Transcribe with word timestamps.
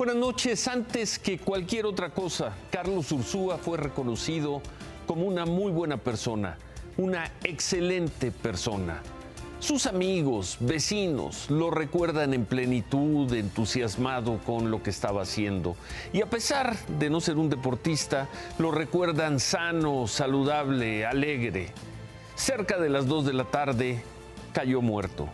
Buenas 0.00 0.16
noches. 0.16 0.66
Antes 0.66 1.18
que 1.18 1.36
cualquier 1.36 1.84
otra 1.84 2.08
cosa, 2.08 2.54
Carlos 2.70 3.12
Ursúa 3.12 3.58
fue 3.58 3.76
reconocido 3.76 4.62
como 5.06 5.26
una 5.26 5.44
muy 5.44 5.70
buena 5.70 5.98
persona, 5.98 6.56
una 6.96 7.30
excelente 7.44 8.30
persona. 8.30 9.02
Sus 9.58 9.84
amigos, 9.84 10.56
vecinos, 10.60 11.50
lo 11.50 11.70
recuerdan 11.70 12.32
en 12.32 12.46
plenitud, 12.46 13.30
entusiasmado 13.34 14.38
con 14.46 14.70
lo 14.70 14.82
que 14.82 14.88
estaba 14.88 15.20
haciendo. 15.20 15.76
Y 16.14 16.22
a 16.22 16.30
pesar 16.30 16.78
de 16.98 17.10
no 17.10 17.20
ser 17.20 17.36
un 17.36 17.50
deportista, 17.50 18.26
lo 18.58 18.70
recuerdan 18.70 19.38
sano, 19.38 20.06
saludable, 20.06 21.04
alegre. 21.04 21.74
Cerca 22.36 22.78
de 22.78 22.88
las 22.88 23.06
2 23.06 23.26
de 23.26 23.32
la 23.34 23.44
tarde, 23.44 24.02
cayó 24.54 24.80
muerto. 24.80 25.28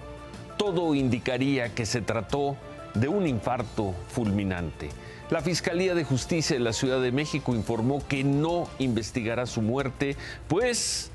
Todo 0.59 0.97
indicaría 0.97 1.73
que 1.73 1.87
se 1.87 2.01
trató 2.01 2.57
de 3.01 3.09
un 3.09 3.27
infarto 3.27 3.95
fulminante. 4.09 4.89
La 5.31 5.41
Fiscalía 5.41 5.95
de 5.95 6.05
Justicia 6.05 6.57
de 6.57 6.63
la 6.63 6.73
Ciudad 6.73 7.01
de 7.01 7.11
México 7.11 7.55
informó 7.55 8.07
que 8.07 8.23
no 8.23 8.69
investigará 8.79 9.47
su 9.47 9.61
muerte, 9.61 10.17
pues 10.47 11.11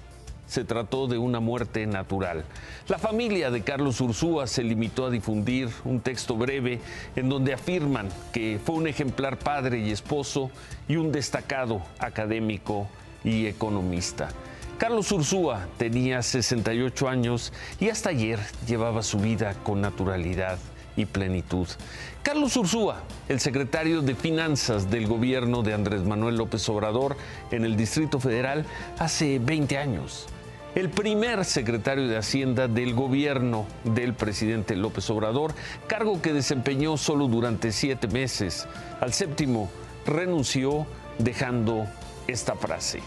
se 0.47 0.65
trató 0.65 1.07
de 1.07 1.17
una 1.17 1.39
muerte 1.39 1.87
natural. 1.87 2.43
La 2.89 2.97
familia 2.97 3.49
de 3.51 3.61
Carlos 3.61 4.01
Ursúa 4.01 4.47
se 4.47 4.63
limitó 4.63 5.05
a 5.05 5.09
difundir 5.09 5.69
un 5.85 6.01
texto 6.01 6.35
breve 6.35 6.81
en 7.15 7.29
donde 7.29 7.53
afirman 7.53 8.09
que 8.33 8.59
fue 8.61 8.75
un 8.75 8.87
ejemplar 8.87 9.39
padre 9.39 9.79
y 9.79 9.91
esposo 9.91 10.51
y 10.89 10.97
un 10.97 11.13
destacado 11.13 11.81
académico 11.99 12.89
y 13.23 13.45
economista. 13.45 14.27
Carlos 14.77 15.09
Ursúa 15.13 15.67
tenía 15.77 16.21
68 16.21 17.07
años 17.07 17.53
y 17.79 17.87
hasta 17.87 18.09
ayer 18.09 18.39
llevaba 18.67 19.03
su 19.03 19.19
vida 19.19 19.55
con 19.63 19.79
naturalidad 19.79 20.57
y 20.95 21.05
plenitud. 21.05 21.67
Carlos 22.23 22.55
Ursúa, 22.57 23.01
el 23.29 23.39
secretario 23.39 24.01
de 24.01 24.15
Finanzas 24.15 24.89
del 24.91 25.07
gobierno 25.07 25.63
de 25.63 25.73
Andrés 25.73 26.01
Manuel 26.03 26.35
López 26.35 26.67
Obrador 26.69 27.17
en 27.51 27.65
el 27.65 27.75
Distrito 27.75 28.19
Federal 28.19 28.65
hace 28.99 29.39
20 29.39 29.77
años 29.77 30.27
el 30.75 30.89
primer 30.89 31.43
secretario 31.43 32.07
de 32.07 32.17
Hacienda 32.17 32.67
del 32.67 32.93
gobierno 32.93 33.65
del 33.83 34.13
presidente 34.13 34.75
López 34.75 35.09
Obrador, 35.09 35.53
cargo 35.87 36.21
que 36.21 36.33
desempeñó 36.33 36.95
solo 36.97 37.27
durante 37.27 37.71
siete 37.71 38.07
meses. 38.07 38.67
Al 39.01 39.11
séptimo 39.11 39.69
renunció 40.05 40.85
dejando 41.19 41.87
esta 42.27 42.55
frase. 42.55 43.01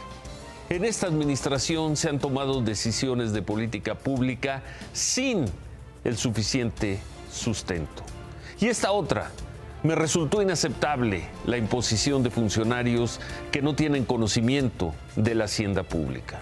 En 0.69 0.85
esta 0.85 1.07
administración 1.07 1.97
se 1.97 2.09
han 2.09 2.19
tomado 2.19 2.61
decisiones 2.61 3.33
de 3.33 3.43
política 3.43 3.95
pública 3.95 4.63
sin 4.93 5.47
el 6.05 6.17
suficiente 6.17 7.01
sustento. 7.35 8.03
Y 8.61 8.69
esta 8.69 8.93
otra, 8.93 9.31
me 9.83 9.95
resultó 9.95 10.41
inaceptable 10.41 11.29
la 11.45 11.59
imposición 11.59 12.23
de 12.23 12.31
funcionarios 12.31 13.21
que 13.53 13.61
no 13.61 13.75
tienen 13.75 14.07
conocimiento 14.07 14.95
de 15.15 15.35
la 15.35 15.45
hacienda 15.45 15.83
pública. 15.83 16.41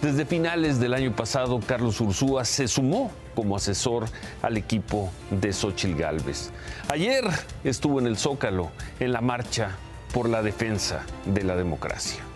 Desde 0.00 0.24
finales 0.24 0.78
del 0.78 0.94
año 0.94 1.14
pasado, 1.14 1.58
Carlos 1.66 2.00
Ursúa 2.00 2.44
se 2.44 2.68
sumó 2.68 3.10
como 3.34 3.56
asesor 3.56 4.06
al 4.42 4.56
equipo 4.56 5.10
de 5.30 5.52
Xochil 5.52 5.96
Gálvez. 5.96 6.52
Ayer 6.88 7.24
estuvo 7.64 7.98
en 7.98 8.06
el 8.06 8.16
Zócalo 8.16 8.70
en 9.00 9.12
la 9.12 9.20
marcha 9.20 9.76
por 10.14 10.28
la 10.28 10.42
defensa 10.42 11.02
de 11.26 11.42
la 11.42 11.56
democracia. 11.56 12.29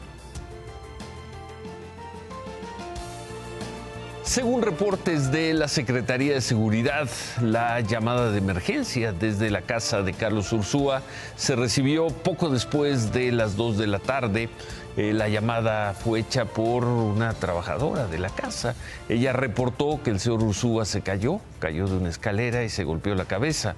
Según 4.25 4.63
reportes 4.63 5.31
de 5.31 5.53
la 5.53 5.69
Secretaría 5.69 6.33
de 6.33 6.41
Seguridad, 6.41 7.09
la 7.43 7.81
llamada 7.81 8.33
de 8.33 8.39
emergencia 8.39 9.13
desde 9.13 9.51
la 9.51 9.61
casa 9.61 10.03
de 10.03 10.15
Carlos 10.15 10.51
Ursúa 10.53 11.03
se 11.37 11.55
recibió 11.55 12.09
poco 12.09 12.49
después 12.49 13.13
de 13.13 13.33
las 13.33 13.55
2 13.57 13.77
de 13.77 13.87
la 13.87 13.99
tarde 13.99 14.49
eh, 14.97 15.13
la 15.13 15.29
llamada 15.29 15.93
fue 15.93 16.21
hecha 16.21 16.45
por 16.45 16.85
una 16.85 17.33
trabajadora 17.35 18.07
de 18.07 18.19
la 18.19 18.31
casa. 18.31 18.75
Ella 19.09 19.33
reportó 19.33 20.01
que 20.03 20.11
el 20.11 20.21
señor 20.21 20.43
Ursúa 20.43 20.85
se 20.85 21.03
cayó, 21.03 21.41
cayó 21.59 21.89
de 21.89 21.97
una 21.97 22.09
escalera 22.09 22.63
y 22.63 22.69
se 22.69 22.85
golpeó 22.85 23.15
la 23.17 23.25
cabeza. 23.25 23.75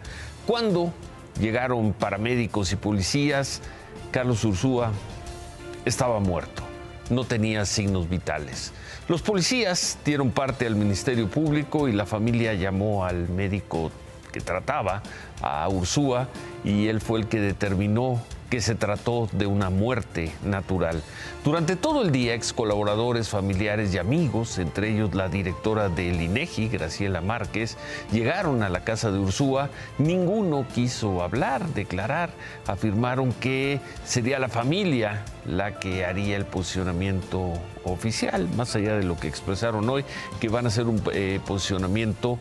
Cuando 0.47 0.93
llegaron 1.41 1.95
paramédicos 1.95 2.71
y 2.73 2.77
policías, 2.77 3.63
Carlos 4.13 4.45
Ursúa 4.45 4.93
estaba 5.87 6.21
muerto, 6.21 6.63
no 7.11 7.25
tenía 7.25 7.65
signos 7.65 8.09
vitales. 8.09 8.73
Los 9.09 9.23
policías 9.23 9.99
dieron 10.05 10.31
parte 10.31 10.67
al 10.67 10.77
Ministerio 10.77 11.29
Público 11.29 11.89
y 11.89 11.93
la 11.93 12.07
familia 12.07 12.55
llamó 12.55 13.05
al 13.05 13.29
médico 13.29 13.91
que 14.33 14.41
trataba 14.41 15.03
a 15.41 15.69
Ursúa 15.69 16.29
y 16.65 16.89
él 16.89 17.01
fue 17.01 17.21
el 17.21 17.27
que 17.27 17.41
determinó 17.41 18.21
que 18.51 18.61
se 18.61 18.75
trató 18.75 19.29
de 19.33 19.47
una 19.47 19.71
muerte 19.71 20.33
natural. 20.45 21.03
Durante 21.45 21.77
todo 21.77 22.03
el 22.03 22.13
día, 22.13 22.35
ex 22.35 22.53
colaboradores, 22.53 23.29
familiares 23.29 23.95
y 23.95 23.99
amigos, 23.99 24.59
entre 24.59 24.91
ellos 24.91 25.15
la 25.15 25.29
directora 25.29 25.89
del 25.89 26.21
INEGI, 26.21 26.69
Graciela 26.69 27.21
Márquez, 27.21 27.77
llegaron 28.13 28.63
a 28.63 28.69
la 28.69 28.85
casa 28.85 29.11
de 29.11 29.19
Ursúa. 29.19 29.71
Ninguno 29.99 30.67
quiso 30.75 31.23
hablar, 31.23 31.67
declarar. 31.69 32.31
Afirmaron 32.67 33.33
que 33.33 33.81
sería 34.05 34.39
la 34.39 34.49
familia 34.49 35.25
la 35.47 35.79
que 35.79 36.05
haría 36.05 36.37
el 36.37 36.45
posicionamiento 36.45 37.53
oficial, 37.85 38.49
más 38.57 38.75
allá 38.75 38.97
de 38.97 39.05
lo 39.05 39.17
que 39.17 39.29
expresaron 39.29 39.89
hoy, 39.89 40.05
que 40.41 40.49
van 40.49 40.65
a 40.65 40.69
hacer 40.69 40.87
un 40.87 41.01
eh, 41.13 41.41
posicionamiento 41.47 42.39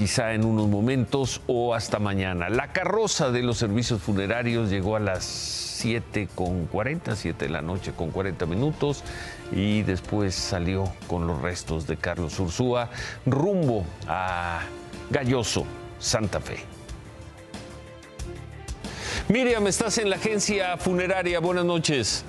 quizá 0.00 0.32
en 0.32 0.46
unos 0.46 0.66
momentos 0.66 1.42
o 1.46 1.74
hasta 1.74 1.98
mañana. 1.98 2.48
La 2.48 2.72
carroza 2.72 3.30
de 3.30 3.42
los 3.42 3.58
servicios 3.58 4.00
funerarios 4.00 4.70
llegó 4.70 4.96
a 4.96 4.98
las 4.98 5.24
7 5.24 6.26
con 6.34 6.64
40, 6.64 7.14
7 7.14 7.44
de 7.44 7.50
la 7.50 7.60
noche 7.60 7.92
con 7.92 8.10
40 8.10 8.46
minutos 8.46 9.04
y 9.52 9.82
después 9.82 10.34
salió 10.34 10.90
con 11.06 11.26
los 11.26 11.42
restos 11.42 11.86
de 11.86 11.98
Carlos 11.98 12.40
Ursúa 12.40 12.88
rumbo 13.26 13.84
a 14.08 14.60
Galloso, 15.10 15.66
Santa 15.98 16.40
Fe. 16.40 16.60
Miriam, 19.28 19.66
estás 19.66 19.98
en 19.98 20.08
la 20.08 20.16
agencia 20.16 20.78
funeraria. 20.78 21.40
Buenas 21.40 21.66
noches. 21.66 22.24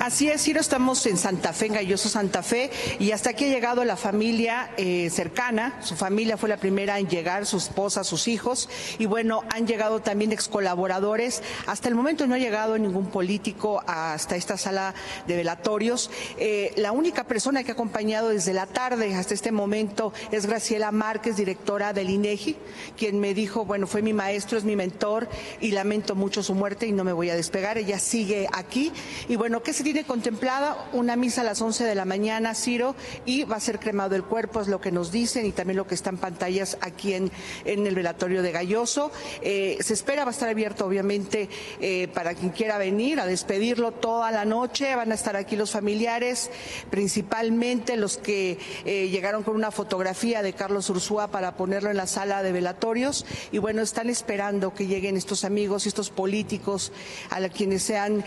Así 0.00 0.28
es, 0.28 0.42
Ciro, 0.42 0.60
estamos 0.60 1.06
en 1.06 1.16
Santa 1.16 1.52
Fe, 1.52 1.66
en 1.66 1.74
Galloso 1.74 2.08
Santa 2.08 2.42
Fe, 2.42 2.70
y 2.98 3.12
hasta 3.12 3.30
aquí 3.30 3.44
ha 3.44 3.48
llegado 3.48 3.84
la 3.84 3.96
familia 3.96 4.70
eh, 4.76 5.08
cercana. 5.10 5.78
Su 5.82 5.94
familia 5.94 6.36
fue 6.36 6.48
la 6.48 6.56
primera 6.56 6.98
en 6.98 7.08
llegar, 7.08 7.46
su 7.46 7.58
esposa, 7.58 8.02
sus 8.02 8.26
hijos, 8.26 8.68
y 8.98 9.06
bueno, 9.06 9.44
han 9.54 9.68
llegado 9.68 10.00
también 10.00 10.32
ex 10.32 10.48
colaboradores. 10.48 11.42
Hasta 11.66 11.88
el 11.88 11.94
momento 11.94 12.26
no 12.26 12.34
ha 12.34 12.38
llegado 12.38 12.76
ningún 12.76 13.06
político 13.06 13.84
hasta 13.86 14.34
esta 14.34 14.58
sala 14.58 14.94
de 15.28 15.36
velatorios. 15.36 16.10
Eh, 16.38 16.72
la 16.76 16.90
única 16.90 17.24
persona 17.24 17.62
que 17.62 17.70
ha 17.70 17.74
acompañado 17.74 18.30
desde 18.30 18.52
la 18.52 18.66
tarde 18.66 19.14
hasta 19.14 19.32
este 19.32 19.52
momento 19.52 20.12
es 20.32 20.46
Graciela 20.46 20.90
Márquez, 20.90 21.36
directora 21.36 21.92
del 21.92 22.10
INEGI, 22.10 22.56
quien 22.96 23.20
me 23.20 23.32
dijo, 23.32 23.64
bueno, 23.64 23.86
fue 23.86 24.02
mi 24.02 24.12
maestro, 24.12 24.58
es 24.58 24.64
mi 24.64 24.74
mentor, 24.74 25.28
y 25.60 25.70
lamento 25.70 26.16
mucho 26.16 26.42
su 26.42 26.54
muerte 26.54 26.86
y 26.86 26.92
no 26.92 27.04
me 27.04 27.12
voy 27.12 27.30
a 27.30 27.36
despegar. 27.36 27.78
Ella 27.78 28.00
sigue 28.00 28.48
aquí, 28.52 28.92
y 29.28 29.36
bueno, 29.36 29.62
¿qué 29.62 29.72
se 29.72 29.83
tiene 29.84 30.04
contemplada 30.04 30.88
una 30.94 31.14
misa 31.14 31.42
a 31.42 31.44
las 31.44 31.60
11 31.60 31.84
de 31.84 31.94
la 31.94 32.06
mañana, 32.06 32.54
Ciro, 32.54 32.96
y 33.26 33.44
va 33.44 33.56
a 33.56 33.60
ser 33.60 33.78
cremado 33.78 34.16
el 34.16 34.24
cuerpo, 34.24 34.62
es 34.62 34.66
lo 34.66 34.80
que 34.80 34.90
nos 34.90 35.12
dicen 35.12 35.44
y 35.44 35.52
también 35.52 35.76
lo 35.76 35.86
que 35.86 35.94
está 35.94 36.08
en 36.08 36.16
pantallas 36.16 36.78
aquí 36.80 37.12
en, 37.12 37.30
en 37.66 37.86
el 37.86 37.94
velatorio 37.94 38.42
de 38.42 38.50
Galloso. 38.50 39.12
Eh, 39.42 39.76
se 39.80 39.92
espera, 39.92 40.24
va 40.24 40.30
a 40.30 40.32
estar 40.32 40.48
abierto 40.48 40.86
obviamente 40.86 41.50
eh, 41.80 42.08
para 42.14 42.34
quien 42.34 42.50
quiera 42.50 42.78
venir 42.78 43.20
a 43.20 43.26
despedirlo 43.26 43.92
toda 43.92 44.30
la 44.30 44.46
noche. 44.46 44.96
Van 44.96 45.12
a 45.12 45.14
estar 45.14 45.36
aquí 45.36 45.54
los 45.54 45.70
familiares, 45.72 46.50
principalmente 46.90 47.98
los 47.98 48.16
que 48.16 48.58
eh, 48.86 49.08
llegaron 49.10 49.42
con 49.42 49.54
una 49.54 49.70
fotografía 49.70 50.42
de 50.42 50.54
Carlos 50.54 50.88
Ursúa 50.88 51.28
para 51.28 51.58
ponerlo 51.58 51.90
en 51.90 51.98
la 51.98 52.06
sala 52.06 52.42
de 52.42 52.52
velatorios. 52.52 53.26
Y 53.52 53.58
bueno, 53.58 53.82
están 53.82 54.08
esperando 54.08 54.72
que 54.72 54.86
lleguen 54.86 55.18
estos 55.18 55.44
amigos 55.44 55.84
y 55.84 55.88
estos 55.88 56.08
políticos 56.08 56.90
a 57.28 57.46
quienes 57.50 57.82
sean, 57.82 58.24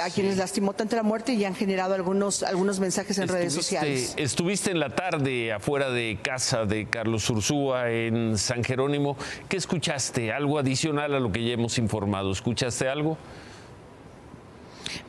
a 0.00 0.10
quienes 0.10 0.36
lastimó 0.44 0.74
tanto 0.74 0.94
la 0.94 1.02
muerte 1.02 1.32
y 1.32 1.42
han 1.46 1.54
generado 1.54 1.94
algunos, 1.94 2.42
algunos 2.42 2.78
mensajes 2.78 3.16
en 3.16 3.28
redes 3.28 3.54
sociales. 3.54 4.12
Estuviste 4.18 4.70
en 4.70 4.78
la 4.78 4.90
tarde 4.90 5.54
afuera 5.54 5.88
de 5.88 6.18
casa 6.20 6.66
de 6.66 6.84
Carlos 6.84 7.30
Ursúa 7.30 7.90
en 7.90 8.36
San 8.36 8.62
Jerónimo. 8.62 9.16
¿Qué 9.48 9.56
escuchaste? 9.56 10.32
¿Algo 10.32 10.58
adicional 10.58 11.14
a 11.14 11.18
lo 11.20 11.32
que 11.32 11.42
ya 11.42 11.54
hemos 11.54 11.78
informado? 11.78 12.30
¿Escuchaste 12.30 12.90
algo? 12.90 13.16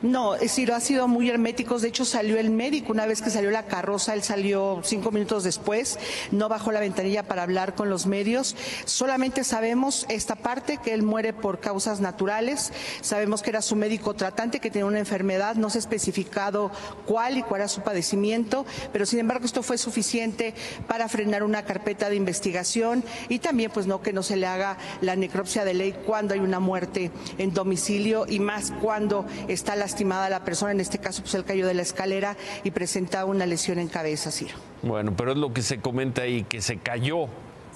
No, 0.02 0.34
es 0.34 0.42
decir, 0.42 0.72
ha 0.72 0.80
sido 0.80 1.08
muy 1.08 1.30
herméticos. 1.30 1.80
De 1.80 1.88
hecho, 1.88 2.04
salió 2.04 2.38
el 2.38 2.50
médico 2.50 2.92
una 2.92 3.06
vez 3.06 3.22
que 3.22 3.30
salió 3.30 3.50
la 3.50 3.66
carroza, 3.66 4.12
él 4.12 4.22
salió 4.22 4.80
cinco 4.84 5.10
minutos 5.10 5.42
después, 5.42 5.98
no 6.32 6.50
bajó 6.50 6.70
la 6.70 6.80
ventanilla 6.80 7.22
para 7.22 7.42
hablar 7.42 7.74
con 7.74 7.88
los 7.88 8.06
medios. 8.06 8.56
Solamente 8.84 9.42
sabemos 9.42 10.04
esta 10.10 10.36
parte, 10.36 10.76
que 10.76 10.92
él 10.92 11.02
muere 11.02 11.32
por 11.32 11.60
causas 11.60 12.00
naturales. 12.00 12.72
Sabemos 13.00 13.40
que 13.40 13.50
era 13.50 13.62
su 13.62 13.74
médico 13.74 14.14
tratante, 14.14 14.60
que 14.60 14.70
tenía 14.70 14.84
una 14.84 14.98
enfermedad, 14.98 15.56
no 15.56 15.70
se 15.70 15.78
ha 15.78 15.80
especificado 15.80 16.70
cuál 17.06 17.38
y 17.38 17.42
cuál 17.42 17.62
era 17.62 17.68
su 17.68 17.80
padecimiento, 17.80 18.66
pero 18.92 19.06
sin 19.06 19.20
embargo 19.20 19.46
esto 19.46 19.62
fue 19.62 19.78
suficiente 19.78 20.54
para 20.86 21.08
frenar 21.08 21.42
una 21.42 21.64
carpeta 21.64 22.10
de 22.10 22.16
investigación 22.16 23.02
y 23.28 23.38
también 23.38 23.70
pues 23.70 23.86
no 23.86 24.02
que 24.02 24.12
no 24.12 24.22
se 24.22 24.36
le 24.36 24.46
haga 24.46 24.76
la 25.00 25.16
necropsia 25.16 25.64
de 25.64 25.72
ley 25.72 25.94
cuando 26.04 26.34
hay 26.34 26.40
una 26.40 26.60
muerte 26.60 27.10
en 27.38 27.54
domicilio 27.54 28.26
y 28.28 28.40
más 28.40 28.72
cuando 28.82 29.24
está 29.48 29.74
lastimada 29.86 30.28
la 30.28 30.44
persona, 30.44 30.72
en 30.72 30.80
este 30.80 30.98
caso 30.98 31.22
pues 31.22 31.34
él 31.34 31.44
cayó 31.44 31.66
de 31.66 31.74
la 31.74 31.82
escalera 31.82 32.36
y 32.64 32.72
presentaba 32.72 33.26
una 33.26 33.46
lesión 33.46 33.78
en 33.78 33.86
cabeza, 33.86 34.32
Ciro. 34.32 34.56
Bueno, 34.82 35.14
pero 35.16 35.32
es 35.32 35.38
lo 35.38 35.52
que 35.52 35.62
se 35.62 35.78
comenta 35.78 36.22
ahí, 36.22 36.42
que 36.42 36.60
se 36.60 36.78
cayó. 36.78 37.28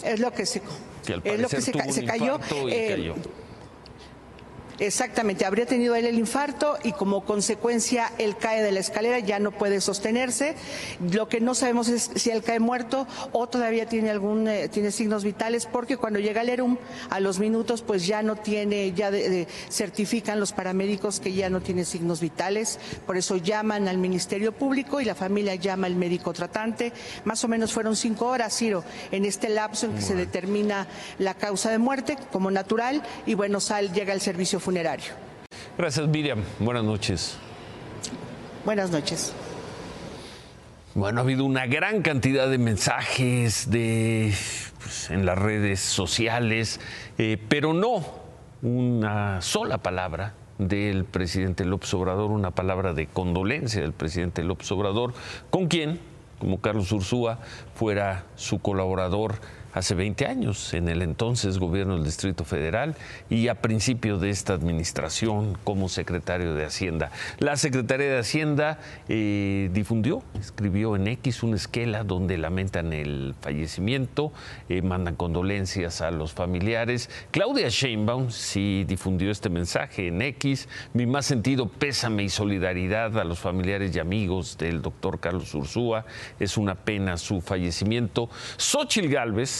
Es 0.02 0.18
lo 0.18 0.32
que 0.32 0.44
se, 0.44 0.60
es 1.06 1.40
lo 1.40 1.48
que 1.48 1.60
se, 1.60 2.04
cayó. 2.04 2.40
Y 2.66 2.72
eh, 2.72 2.88
cayó. 2.90 3.14
Exactamente, 4.80 5.44
habría 5.44 5.66
tenido 5.66 5.94
él 5.94 6.06
el 6.06 6.18
infarto 6.18 6.78
y 6.82 6.92
como 6.92 7.26
consecuencia 7.26 8.10
él 8.16 8.38
cae 8.38 8.62
de 8.62 8.72
la 8.72 8.80
escalera, 8.80 9.18
ya 9.18 9.38
no 9.38 9.52
puede 9.52 9.82
sostenerse. 9.82 10.54
Lo 11.12 11.28
que 11.28 11.38
no 11.38 11.54
sabemos 11.54 11.88
es 11.88 12.10
si 12.14 12.30
él 12.30 12.42
cae 12.42 12.60
muerto 12.60 13.06
o 13.32 13.46
todavía 13.46 13.84
tiene 13.84 14.08
algún 14.08 14.48
eh, 14.48 14.68
tiene 14.68 14.90
signos 14.90 15.22
vitales, 15.22 15.66
porque 15.66 15.98
cuando 15.98 16.18
llega 16.18 16.40
el 16.40 16.48
ERUM 16.48 16.78
a 17.10 17.20
los 17.20 17.38
minutos, 17.38 17.82
pues 17.82 18.06
ya 18.06 18.22
no 18.22 18.36
tiene, 18.36 18.92
ya 18.92 19.10
certifican 19.70 20.40
los 20.40 20.52
paramédicos 20.52 21.20
que 21.20 21.34
ya 21.34 21.50
no 21.50 21.60
tiene 21.60 21.84
signos 21.84 22.22
vitales. 22.22 22.78
Por 23.04 23.18
eso 23.18 23.36
llaman 23.36 23.86
al 23.86 23.98
Ministerio 23.98 24.52
Público 24.52 25.02
y 25.02 25.04
la 25.04 25.14
familia 25.14 25.56
llama 25.56 25.88
al 25.88 25.94
médico 25.94 26.32
tratante. 26.32 26.94
Más 27.24 27.44
o 27.44 27.48
menos 27.48 27.74
fueron 27.74 27.96
cinco 27.96 28.28
horas, 28.28 28.56
Ciro, 28.56 28.82
en 29.12 29.26
este 29.26 29.50
lapso 29.50 29.84
en 29.84 29.92
que 29.92 30.00
se 30.00 30.14
determina 30.14 30.86
la 31.18 31.34
causa 31.34 31.70
de 31.70 31.76
muerte 31.76 32.16
como 32.32 32.50
natural 32.50 33.02
y 33.26 33.34
bueno, 33.34 33.60
sal, 33.60 33.92
llega 33.92 34.14
el 34.14 34.22
servicio 34.22 34.58
funerario 34.70 35.10
Gracias, 35.76 36.06
Miriam. 36.06 36.44
Buenas 36.60 36.84
noches. 36.84 37.36
Buenas 38.64 38.92
noches. 38.92 39.34
Bueno, 40.94 41.18
ha 41.18 41.24
habido 41.24 41.44
una 41.44 41.66
gran 41.66 42.02
cantidad 42.02 42.48
de 42.48 42.58
mensajes 42.58 43.68
de, 43.68 44.32
pues, 44.78 45.10
en 45.10 45.26
las 45.26 45.36
redes 45.36 45.80
sociales, 45.80 46.78
eh, 47.18 47.36
pero 47.48 47.74
no 47.74 48.04
una 48.62 49.40
sola 49.40 49.78
palabra 49.78 50.34
del 50.58 51.04
presidente 51.04 51.64
López 51.64 51.92
Obrador, 51.94 52.30
una 52.30 52.52
palabra 52.52 52.92
de 52.92 53.08
condolencia 53.08 53.80
del 53.80 53.92
presidente 53.92 54.44
López 54.44 54.70
Obrador, 54.70 55.14
con 55.50 55.66
quien, 55.66 55.98
como 56.38 56.60
Carlos 56.60 56.92
Ursúa, 56.92 57.40
fuera 57.74 58.24
su 58.36 58.60
colaborador 58.60 59.34
hace 59.72 59.94
20 59.94 60.26
años 60.26 60.74
en 60.74 60.88
el 60.88 61.02
entonces 61.02 61.58
gobierno 61.58 61.94
del 61.94 62.04
Distrito 62.04 62.44
Federal 62.44 62.96
y 63.28 63.48
a 63.48 63.56
principio 63.56 64.18
de 64.18 64.30
esta 64.30 64.54
administración 64.54 65.56
como 65.64 65.88
secretario 65.88 66.54
de 66.54 66.64
Hacienda. 66.64 67.10
La 67.38 67.56
Secretaría 67.56 68.06
de 68.06 68.18
Hacienda 68.18 68.78
eh, 69.08 69.70
difundió, 69.72 70.22
escribió 70.38 70.96
en 70.96 71.06
X 71.06 71.42
una 71.42 71.56
esquela 71.56 72.04
donde 72.04 72.38
lamentan 72.38 72.92
el 72.92 73.34
fallecimiento, 73.40 74.32
eh, 74.68 74.82
mandan 74.82 75.16
condolencias 75.16 76.00
a 76.00 76.10
los 76.10 76.32
familiares. 76.32 77.10
Claudia 77.30 77.68
Sheinbaum 77.68 78.30
sí 78.30 78.84
difundió 78.86 79.30
este 79.30 79.50
mensaje 79.50 80.08
en 80.08 80.22
X, 80.22 80.68
mi 80.94 81.06
más 81.06 81.26
sentido 81.26 81.68
pésame 81.68 82.24
y 82.24 82.28
solidaridad 82.28 83.18
a 83.18 83.24
los 83.24 83.38
familiares 83.38 83.94
y 83.94 83.98
amigos 83.98 84.56
del 84.58 84.82
doctor 84.82 85.20
Carlos 85.20 85.54
Ursúa, 85.54 86.04
es 86.38 86.56
una 86.56 86.74
pena 86.74 87.16
su 87.16 87.40
fallecimiento. 87.40 88.28
Xochil 88.56 89.08
Gálvez, 89.08 89.59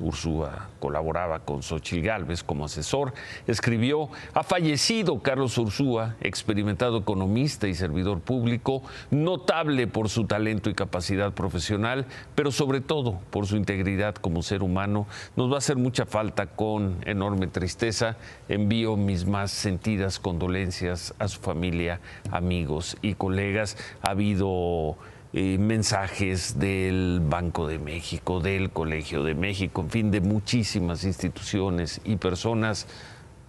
Ursúa 0.00 0.68
colaboraba 0.78 1.40
con 1.40 1.62
Xochitl 1.62 2.06
Gálvez 2.06 2.42
como 2.42 2.64
asesor, 2.64 3.12
escribió, 3.46 4.08
ha 4.34 4.42
fallecido 4.42 5.20
Carlos 5.20 5.56
Ursúa, 5.58 6.16
experimentado 6.20 6.98
economista 6.98 7.68
y 7.68 7.74
servidor 7.74 8.20
público, 8.20 8.82
notable 9.10 9.86
por 9.86 10.08
su 10.08 10.26
talento 10.26 10.70
y 10.70 10.74
capacidad 10.74 11.32
profesional, 11.32 12.06
pero 12.34 12.50
sobre 12.50 12.80
todo 12.80 13.20
por 13.30 13.46
su 13.46 13.56
integridad 13.56 14.14
como 14.14 14.42
ser 14.42 14.62
humano. 14.62 15.06
Nos 15.36 15.50
va 15.50 15.56
a 15.56 15.58
hacer 15.58 15.76
mucha 15.76 16.06
falta 16.06 16.46
con 16.46 16.96
enorme 17.04 17.46
tristeza. 17.46 18.16
Envío 18.48 18.96
mis 18.96 19.26
más 19.26 19.50
sentidas 19.50 20.18
condolencias 20.18 21.14
a 21.18 21.28
su 21.28 21.40
familia, 21.40 22.00
amigos 22.30 22.96
y 23.02 23.14
colegas. 23.14 23.76
Ha 24.02 24.10
habido 24.10 24.96
eh, 25.32 25.58
mensajes 25.58 26.58
del 26.58 27.20
Banco 27.22 27.68
de 27.68 27.78
México, 27.78 28.40
del 28.40 28.70
Colegio 28.70 29.22
de 29.22 29.34
México, 29.34 29.82
en 29.82 29.90
fin, 29.90 30.10
de 30.10 30.20
muchísimas 30.20 31.04
instituciones 31.04 32.00
y 32.04 32.16
personas, 32.16 32.88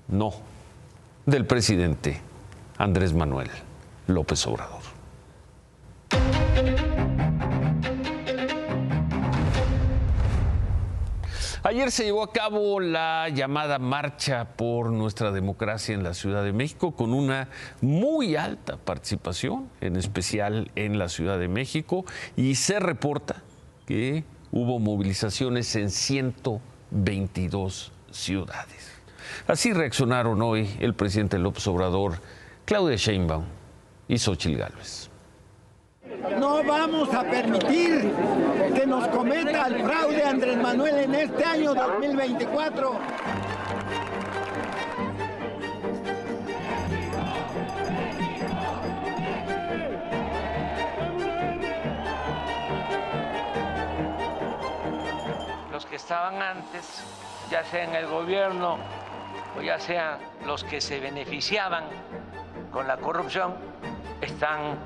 no, 0.08 0.34
del 1.26 1.46
presidente 1.46 2.20
Andrés 2.78 3.14
Manuel 3.14 3.50
López 4.08 4.46
Obrador. 4.46 5.01
Ayer 11.72 11.90
se 11.90 12.04
llevó 12.04 12.22
a 12.24 12.34
cabo 12.34 12.82
la 12.82 13.30
llamada 13.30 13.80
Marcha 13.80 14.58
por 14.58 14.92
nuestra 14.92 15.32
democracia 15.32 15.96
en 15.96 16.04
la 16.04 16.14
Ciudad 16.14 16.44
de 16.44 16.52
México 16.52 16.98
con 16.98 17.14
una 17.14 17.48
muy 17.80 18.36
alta 18.36 18.76
participación, 18.76 19.70
en 19.80 19.96
especial 19.96 20.70
en 20.76 21.00
la 21.00 21.08
Ciudad 21.08 21.40
de 21.40 21.48
México, 21.48 22.04
y 22.36 22.56
se 22.56 22.82
reporta 22.82 23.42
que 23.86 24.26
hubo 24.52 24.80
movilizaciones 24.80 25.74
en 25.78 25.92
122 25.92 27.94
ciudades. 28.12 28.92
Así 29.48 29.72
reaccionaron 29.72 30.42
hoy 30.42 30.70
el 30.82 30.94
presidente 30.94 31.40
López 31.40 31.66
Obrador, 31.68 32.16
Claudia 32.66 32.98
Sheinbaum 32.98 33.46
y 34.10 34.18
Xochitl 34.18 34.58
Gálvez. 34.58 35.11
No 36.30 36.64
vamos 36.64 37.12
a 37.14 37.24
permitir 37.24 38.14
que 38.76 38.86
nos 38.86 39.08
cometa 39.08 39.68
el 39.68 39.84
fraude 39.84 40.24
Andrés 40.24 40.58
Manuel 40.58 40.98
en 41.00 41.16
este 41.16 41.44
año 41.44 41.74
2024. 41.74 43.00
Los 55.72 55.86
que 55.88 55.96
estaban 55.96 56.42
antes, 56.42 57.04
ya 57.50 57.64
sea 57.64 57.84
en 57.84 57.96
el 57.96 58.06
gobierno 58.06 58.78
o 59.58 59.62
ya 59.62 59.80
sean 59.80 60.20
los 60.46 60.64
que 60.64 60.82
se 60.82 61.00
beneficiaban 61.00 61.86
con 62.72 62.88
la 62.88 62.98
corrupción, 62.98 63.56
están 64.22 64.78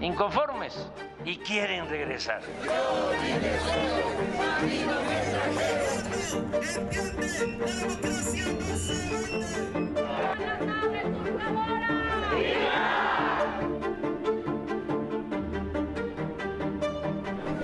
inconformes 0.00 0.88
y 1.24 1.36
quieren 1.38 1.88
regresar. 1.88 2.40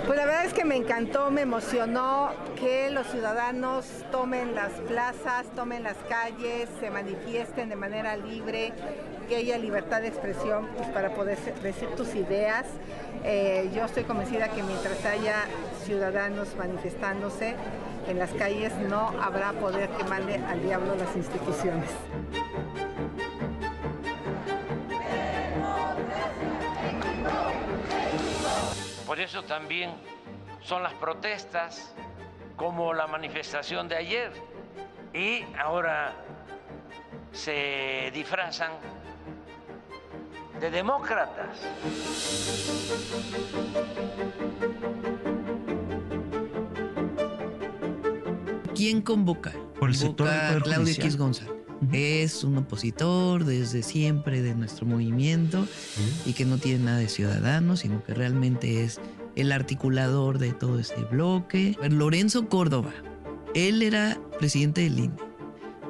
Pues 0.07 0.19
la 0.19 0.27
verdad 0.27 0.45
es 0.45 0.53
que 0.53 0.65
me 0.65 0.77
encantó, 0.77 1.31
me 1.31 1.43
emocionó 1.43 2.31
que 2.57 2.91
los 2.91 3.07
ciudadanos 3.07 3.87
tomen 4.11 4.55
las 4.55 4.73
plazas, 4.73 5.47
tomen 5.55 5.83
las 5.83 5.97
calles, 6.09 6.69
se 6.81 6.91
manifiesten 6.91 7.69
de 7.69 7.77
manera 7.77 8.17
libre, 8.17 8.73
que 9.33 9.39
haya 9.39 9.57
libertad 9.57 10.03
de 10.03 10.09
expresión 10.09 10.69
pues, 10.77 10.91
para 10.91 11.15
poder 11.15 11.39
decir 11.63 11.89
tus 11.97 12.15
ideas. 12.15 12.67
Eh, 13.25 13.71
yo 13.75 13.87
estoy 13.87 14.05
convencida 14.05 14.49
que 14.49 14.63
mientras 14.63 15.03
haya 15.07 15.47
ciudadanos 15.85 16.55
manifestándose 16.57 17.57
en 18.09 18.19
las 18.19 18.31
calles 18.35 18.75
no 18.91 19.09
habrá 19.23 19.53
poder 19.55 19.89
que 19.89 20.05
mande 20.05 20.35
al 20.35 20.63
diablo 20.63 20.95
las 20.97 21.17
instituciones. 21.17 21.89
Por 29.07 29.19
eso 29.19 29.45
también 29.45 29.93
son 30.61 30.83
las 30.83 30.93
protestas 30.93 31.95
como 32.57 32.93
la 32.93 33.07
manifestación 33.07 33.89
de 33.89 33.97
ayer 33.97 34.31
y 35.15 35.43
ahora 35.59 36.13
se 37.33 38.11
disfrazan 38.13 38.73
de 40.63 40.71
demócratas. 40.71 41.59
¿Quién 48.73 49.03
convoca? 49.03 49.53
Por 49.81 49.89
el 49.89 49.97
sector 49.97 50.29
Claudia 50.63 50.95
X 50.95 51.17
González. 51.17 51.53
es 51.93 52.45
un 52.45 52.59
opositor 52.59 53.45
desde 53.45 53.83
siempre 53.83 54.41
de 54.41 54.55
nuestro 54.55 54.87
movimiento 54.87 55.67
y 56.25 56.33
que 56.33 56.45
no 56.45 56.59
tiene 56.59 56.85
nada 56.85 56.99
de 56.99 57.09
ciudadano, 57.09 57.77
sino 57.77 58.05
que 58.05 58.15
realmente 58.15 58.85
es 58.85 59.01
el 59.35 59.51
articulador 59.51 60.39
de 60.39 60.53
todo 60.53 60.79
ese 60.79 61.03
bloque. 61.11 61.77
Lorenzo 61.91 62.49
Córdoba, 62.49 62.93
él 63.55 63.83
era 63.83 64.17
presidente 64.39 64.83
del 64.83 65.01
INE. 65.01 65.17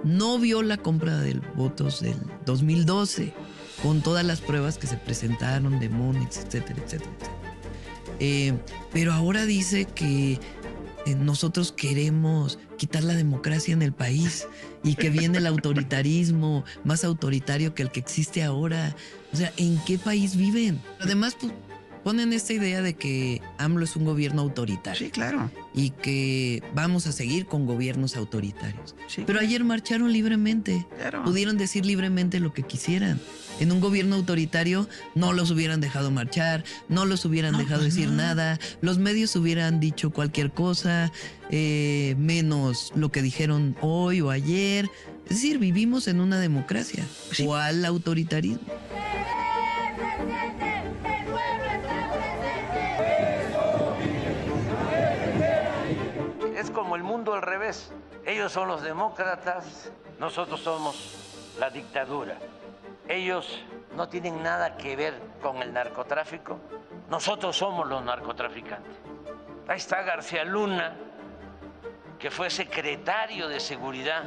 No 0.02 0.38
vio 0.38 0.62
la 0.62 0.78
compra 0.78 1.18
de 1.18 1.38
votos 1.56 2.00
del 2.00 2.16
2012 2.46 3.34
con 3.82 4.02
todas 4.02 4.24
las 4.24 4.40
pruebas 4.40 4.78
que 4.78 4.86
se 4.86 4.96
presentaron 4.96 5.80
de 5.80 5.88
Monex, 5.88 6.38
etcétera, 6.38 6.80
etcétera, 6.84 7.10
etcétera. 7.18 7.42
Eh, 8.20 8.54
pero 8.92 9.12
ahora 9.12 9.46
dice 9.46 9.84
que 9.84 10.38
eh, 11.06 11.14
nosotros 11.16 11.72
queremos 11.72 12.58
quitar 12.76 13.02
la 13.02 13.14
democracia 13.14 13.74
en 13.74 13.82
el 13.82 13.92
país 13.92 14.46
y 14.84 14.94
que 14.94 15.10
viene 15.10 15.38
el 15.38 15.46
autoritarismo 15.46 16.64
más 16.84 17.04
autoritario 17.04 17.74
que 17.74 17.82
el 17.82 17.90
que 17.90 18.00
existe 18.00 18.42
ahora. 18.42 18.94
O 19.32 19.36
sea, 19.36 19.52
¿en 19.56 19.78
qué 19.84 19.98
país 19.98 20.36
viven? 20.36 20.80
Además, 21.00 21.36
pues, 21.40 21.52
ponen 22.04 22.32
esta 22.32 22.52
idea 22.52 22.82
de 22.82 22.94
que 22.94 23.40
AMLO 23.58 23.84
es 23.84 23.96
un 23.96 24.04
gobierno 24.04 24.42
autoritario. 24.42 24.98
Sí, 24.98 25.10
claro. 25.10 25.50
Y 25.74 25.90
que 25.90 26.62
vamos 26.74 27.06
a 27.06 27.12
seguir 27.12 27.46
con 27.46 27.66
gobiernos 27.66 28.16
autoritarios. 28.16 28.94
Pero 29.26 29.40
ayer 29.40 29.64
marcharon 29.64 30.12
libremente. 30.12 30.86
Pudieron 31.24 31.56
decir 31.58 31.86
libremente 31.86 32.40
lo 32.40 32.52
que 32.52 32.62
quisieran. 32.62 33.20
En 33.60 33.70
un 33.70 33.80
gobierno 33.80 34.16
autoritario 34.16 34.88
no 35.14 35.32
los 35.32 35.50
hubieran 35.50 35.80
dejado 35.80 36.10
marchar, 36.10 36.64
no 36.88 37.04
los 37.04 37.24
hubieran 37.24 37.56
dejado 37.56 37.82
pues 37.82 37.94
decir 37.94 38.10
nada, 38.10 38.58
los 38.80 38.98
medios 38.98 39.36
hubieran 39.36 39.80
dicho 39.80 40.10
cualquier 40.10 40.50
cosa, 40.50 41.12
eh, 41.50 42.14
menos 42.18 42.92
lo 42.94 43.10
que 43.12 43.22
dijeron 43.22 43.76
hoy 43.80 44.20
o 44.20 44.30
ayer. 44.30 44.88
Es 45.24 45.36
decir, 45.36 45.58
vivimos 45.58 46.08
en 46.08 46.20
una 46.20 46.38
democracia. 46.40 47.04
¿Cuál 47.44 47.84
autoritarismo? 47.84 48.60
Es 56.56 56.70
como 56.70 56.96
el 56.96 57.02
mundo 57.02 57.34
al 57.34 57.42
revés. 57.42 57.90
Ellos 58.24 58.52
son 58.52 58.68
los 58.68 58.82
demócratas, 58.82 59.90
nosotros 60.20 60.60
somos 60.60 60.96
la 61.58 61.70
dictadura 61.70 62.38
ellos 63.08 63.62
no 63.96 64.08
tienen 64.08 64.42
nada 64.42 64.76
que 64.76 64.96
ver 64.96 65.20
con 65.40 65.62
el 65.62 65.72
narcotráfico. 65.72 66.58
Nosotros 67.08 67.56
somos 67.56 67.88
los 67.88 68.02
narcotraficantes. 68.02 68.96
Ahí 69.68 69.76
está 69.76 70.02
García 70.02 70.44
Luna, 70.44 70.94
que 72.18 72.30
fue 72.30 72.50
secretario 72.50 73.48
de 73.48 73.60
seguridad 73.60 74.24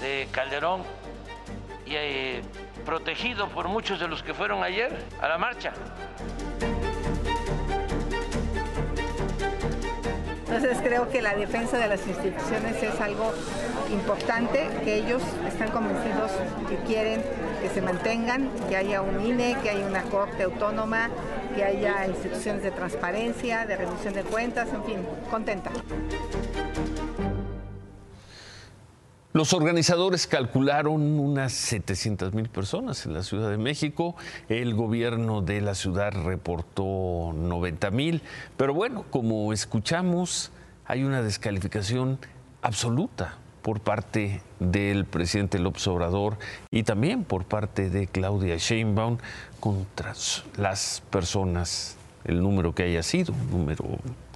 de 0.00 0.28
Calderón 0.32 0.82
y 1.84 1.94
eh, 1.94 2.42
protegido 2.84 3.48
por 3.48 3.68
muchos 3.68 4.00
de 4.00 4.08
los 4.08 4.22
que 4.22 4.34
fueron 4.34 4.62
ayer 4.62 5.04
a 5.20 5.28
la 5.28 5.38
marcha. 5.38 5.72
Entonces 10.46 10.78
creo 10.82 11.10
que 11.10 11.20
la 11.20 11.34
defensa 11.34 11.76
de 11.76 11.86
las 11.86 12.06
instituciones 12.06 12.82
es 12.82 13.00
algo 13.00 13.32
importante, 13.90 14.70
que 14.84 14.96
ellos 14.96 15.22
están 15.46 15.70
convencidos 15.70 16.32
que 16.68 16.76
quieren 16.86 17.22
que 17.66 17.74
se 17.74 17.82
mantengan, 17.82 18.48
que 18.68 18.76
haya 18.76 19.02
un 19.02 19.26
INE, 19.26 19.56
que 19.60 19.70
haya 19.70 19.84
una 19.86 20.02
corte 20.04 20.44
autónoma, 20.44 21.10
que 21.56 21.64
haya 21.64 22.06
instituciones 22.06 22.62
de 22.62 22.70
transparencia, 22.70 23.66
de 23.66 23.76
rendición 23.76 24.14
de 24.14 24.22
cuentas, 24.22 24.68
en 24.72 24.84
fin, 24.84 24.98
contenta. 25.28 25.72
Los 29.32 29.52
organizadores 29.52 30.28
calcularon 30.28 31.18
unas 31.18 31.52
700 31.54 32.34
mil 32.34 32.48
personas 32.48 33.04
en 33.04 33.14
la 33.14 33.24
Ciudad 33.24 33.50
de 33.50 33.58
México. 33.58 34.14
El 34.48 34.74
gobierno 34.74 35.42
de 35.42 35.60
la 35.60 35.74
ciudad 35.74 36.12
reportó 36.12 37.32
90 37.34 37.90
mil. 37.90 38.22
Pero 38.56 38.74
bueno, 38.74 39.04
como 39.10 39.52
escuchamos, 39.52 40.52
hay 40.84 41.02
una 41.02 41.20
descalificación 41.20 42.20
absoluta 42.62 43.38
por 43.66 43.80
parte 43.80 44.42
del 44.60 45.06
presidente 45.06 45.58
López 45.58 45.88
Obrador 45.88 46.38
y 46.70 46.84
también 46.84 47.24
por 47.24 47.46
parte 47.46 47.90
de 47.90 48.06
Claudia 48.06 48.58
Sheinbaum 48.58 49.18
contra 49.58 50.14
las 50.56 51.02
personas, 51.10 51.96
el 52.22 52.40
número 52.44 52.76
que 52.76 52.84
haya 52.84 53.02
sido, 53.02 53.32
un 53.32 53.50
número 53.50 53.84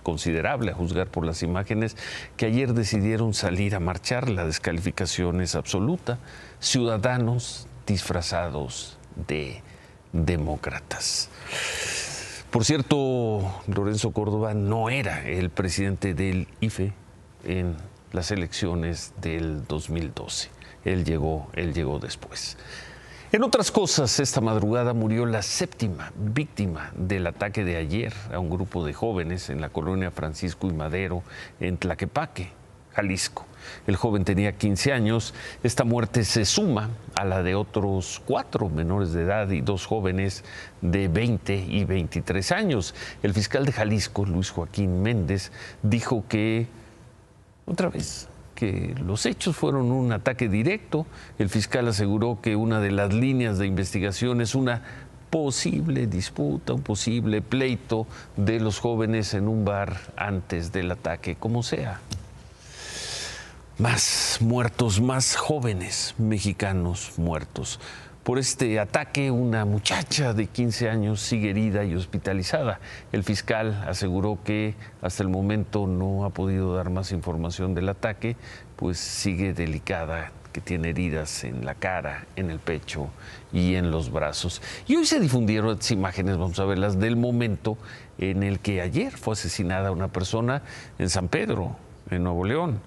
considerable 0.02 0.72
a 0.72 0.74
juzgar 0.74 1.06
por 1.06 1.24
las 1.24 1.44
imágenes, 1.44 1.96
que 2.36 2.46
ayer 2.46 2.74
decidieron 2.74 3.32
salir 3.32 3.76
a 3.76 3.78
marchar. 3.78 4.28
La 4.28 4.44
descalificación 4.44 5.40
es 5.40 5.54
absoluta. 5.54 6.18
Ciudadanos 6.58 7.68
disfrazados 7.86 8.98
de 9.28 9.62
demócratas. 10.12 11.28
Por 12.50 12.64
cierto, 12.64 13.62
Lorenzo 13.68 14.10
Córdoba 14.10 14.54
no 14.54 14.90
era 14.90 15.24
el 15.24 15.50
presidente 15.50 16.14
del 16.14 16.48
IFE 16.60 16.92
en 17.44 17.76
las 18.12 18.30
elecciones 18.30 19.12
del 19.20 19.66
2012. 19.66 20.50
Él 20.84 21.04
llegó, 21.04 21.48
él 21.54 21.74
llegó 21.74 21.98
después. 21.98 22.56
En 23.32 23.44
otras 23.44 23.70
cosas, 23.70 24.18
esta 24.18 24.40
madrugada 24.40 24.92
murió 24.92 25.24
la 25.24 25.42
séptima 25.42 26.12
víctima 26.16 26.90
del 26.96 27.28
ataque 27.28 27.64
de 27.64 27.76
ayer 27.76 28.12
a 28.32 28.40
un 28.40 28.50
grupo 28.50 28.84
de 28.84 28.92
jóvenes 28.92 29.50
en 29.50 29.60
la 29.60 29.68
colonia 29.68 30.10
Francisco 30.10 30.66
y 30.66 30.72
Madero, 30.72 31.22
en 31.60 31.76
Tlaquepaque, 31.76 32.50
Jalisco. 32.92 33.46
El 33.86 33.94
joven 33.96 34.24
tenía 34.24 34.56
15 34.56 34.92
años. 34.92 35.32
Esta 35.62 35.84
muerte 35.84 36.24
se 36.24 36.44
suma 36.44 36.90
a 37.14 37.24
la 37.24 37.44
de 37.44 37.54
otros 37.54 38.20
cuatro 38.26 38.68
menores 38.68 39.12
de 39.12 39.22
edad 39.22 39.48
y 39.50 39.60
dos 39.60 39.86
jóvenes 39.86 40.44
de 40.80 41.06
20 41.06 41.54
y 41.56 41.84
23 41.84 42.50
años. 42.50 42.94
El 43.22 43.32
fiscal 43.32 43.64
de 43.64 43.72
Jalisco, 43.72 44.24
Luis 44.24 44.50
Joaquín 44.50 45.02
Méndez, 45.02 45.52
dijo 45.82 46.24
que, 46.28 46.66
otra 47.70 47.88
vez, 47.88 48.28
que 48.54 48.94
los 49.04 49.24
hechos 49.26 49.56
fueron 49.56 49.92
un 49.92 50.12
ataque 50.12 50.48
directo. 50.48 51.06
El 51.38 51.48
fiscal 51.48 51.86
aseguró 51.88 52.40
que 52.42 52.56
una 52.56 52.80
de 52.80 52.90
las 52.90 53.14
líneas 53.14 53.58
de 53.58 53.66
investigación 53.66 54.40
es 54.40 54.54
una 54.54 54.82
posible 55.30 56.08
disputa, 56.08 56.74
un 56.74 56.82
posible 56.82 57.40
pleito 57.40 58.06
de 58.36 58.58
los 58.58 58.80
jóvenes 58.80 59.34
en 59.34 59.46
un 59.46 59.64
bar 59.64 60.12
antes 60.16 60.72
del 60.72 60.90
ataque, 60.90 61.36
como 61.36 61.62
sea. 61.62 62.00
Más 63.78 64.38
muertos, 64.40 65.00
más 65.00 65.36
jóvenes 65.36 66.14
mexicanos 66.18 67.12
muertos. 67.16 67.78
Por 68.22 68.38
este 68.38 68.78
ataque, 68.78 69.30
una 69.30 69.64
muchacha 69.64 70.34
de 70.34 70.46
15 70.46 70.90
años 70.90 71.22
sigue 71.22 71.50
herida 71.50 71.84
y 71.84 71.94
hospitalizada. 71.94 72.78
El 73.12 73.24
fiscal 73.24 73.82
aseguró 73.88 74.38
que 74.44 74.74
hasta 75.00 75.22
el 75.22 75.30
momento 75.30 75.86
no 75.86 76.26
ha 76.26 76.30
podido 76.30 76.76
dar 76.76 76.90
más 76.90 77.12
información 77.12 77.74
del 77.74 77.88
ataque, 77.88 78.36
pues 78.76 78.98
sigue 78.98 79.54
delicada, 79.54 80.32
que 80.52 80.60
tiene 80.60 80.90
heridas 80.90 81.44
en 81.44 81.64
la 81.64 81.74
cara, 81.74 82.26
en 82.36 82.50
el 82.50 82.58
pecho 82.58 83.08
y 83.54 83.76
en 83.76 83.90
los 83.90 84.12
brazos. 84.12 84.60
Y 84.86 84.96
hoy 84.96 85.06
se 85.06 85.18
difundieron 85.18 85.70
estas 85.70 85.92
imágenes, 85.92 86.36
vamos 86.36 86.58
a 86.60 86.66
verlas, 86.66 87.00
del 87.00 87.16
momento 87.16 87.78
en 88.18 88.42
el 88.42 88.60
que 88.60 88.82
ayer 88.82 89.12
fue 89.12 89.32
asesinada 89.32 89.92
una 89.92 90.08
persona 90.08 90.60
en 90.98 91.08
San 91.08 91.28
Pedro, 91.28 91.74
en 92.10 92.24
Nuevo 92.24 92.44
León. 92.44 92.80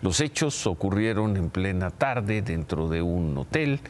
Los 0.00 0.20
hechos 0.20 0.66
ocurrieron 0.66 1.36
en 1.36 1.50
plena 1.50 1.90
tarde 1.90 2.42
dentro 2.42 2.88
de 2.88 3.02
un 3.02 3.38
hotel 3.38 3.80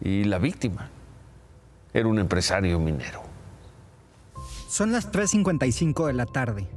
y 0.00 0.24
la 0.24 0.38
víctima 0.38 0.90
era 1.92 2.08
un 2.08 2.18
empresario 2.18 2.78
minero. 2.78 3.22
Son 4.68 4.92
las 4.92 5.10
3.55 5.10 6.06
de 6.06 6.12
la 6.12 6.26
tarde. 6.26 6.68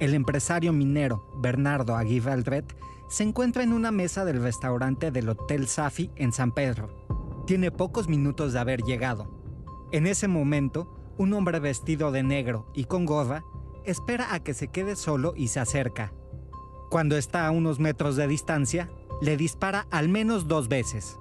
El 0.00 0.14
empresario 0.14 0.72
minero 0.72 1.30
Bernardo 1.36 1.96
Aguirre 1.96 2.32
Aldret 2.32 2.76
se 3.08 3.22
encuentra 3.22 3.62
en 3.62 3.72
una 3.72 3.92
mesa 3.92 4.24
del 4.24 4.42
restaurante 4.42 5.10
del 5.10 5.28
Hotel 5.28 5.68
Safi 5.68 6.10
en 6.16 6.32
San 6.32 6.52
Pedro. 6.52 7.44
Tiene 7.46 7.70
pocos 7.70 8.08
minutos 8.08 8.52
de 8.52 8.58
haber 8.58 8.82
llegado. 8.82 9.30
En 9.92 10.06
ese 10.06 10.26
momento, 10.26 10.92
un 11.16 11.32
hombre 11.32 11.60
vestido 11.60 12.10
de 12.10 12.22
negro 12.24 12.66
y 12.74 12.84
con 12.84 13.04
gorra 13.04 13.44
espera 13.84 14.34
a 14.34 14.40
que 14.40 14.54
se 14.54 14.68
quede 14.68 14.96
solo 14.96 15.34
y 15.36 15.48
se 15.48 15.60
acerca. 15.60 16.12
Cuando 16.90 17.16
está 17.16 17.46
a 17.46 17.50
unos 17.50 17.78
metros 17.78 18.16
de 18.16 18.26
distancia, 18.26 18.90
le 19.20 19.36
dispara 19.36 19.86
al 19.90 20.08
menos 20.08 20.48
dos 20.48 20.68
veces. 20.68 21.18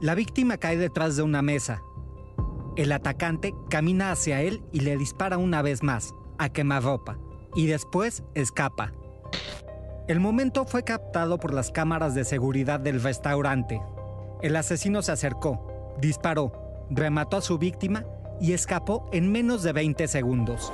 La 0.00 0.14
víctima 0.14 0.58
cae 0.58 0.76
detrás 0.76 1.16
de 1.16 1.24
una 1.24 1.42
mesa. 1.42 1.82
El 2.76 2.92
atacante 2.92 3.52
camina 3.68 4.12
hacia 4.12 4.40
él 4.42 4.62
y 4.72 4.80
le 4.80 4.96
dispara 4.96 5.38
una 5.38 5.60
vez 5.60 5.82
más, 5.82 6.14
a 6.38 6.50
quemarropa, 6.50 7.18
y 7.56 7.66
después 7.66 8.22
escapa. 8.34 8.92
El 10.06 10.20
momento 10.20 10.64
fue 10.66 10.84
captado 10.84 11.38
por 11.38 11.52
las 11.52 11.72
cámaras 11.72 12.14
de 12.14 12.24
seguridad 12.24 12.78
del 12.78 13.02
restaurante. 13.02 13.82
El 14.40 14.54
asesino 14.54 15.02
se 15.02 15.10
acercó, 15.10 15.96
disparó, 16.00 16.52
remató 16.90 17.38
a 17.38 17.42
su 17.42 17.58
víctima 17.58 18.04
y 18.40 18.52
escapó 18.52 19.10
en 19.12 19.32
menos 19.32 19.64
de 19.64 19.72
20 19.72 20.06
segundos. 20.06 20.72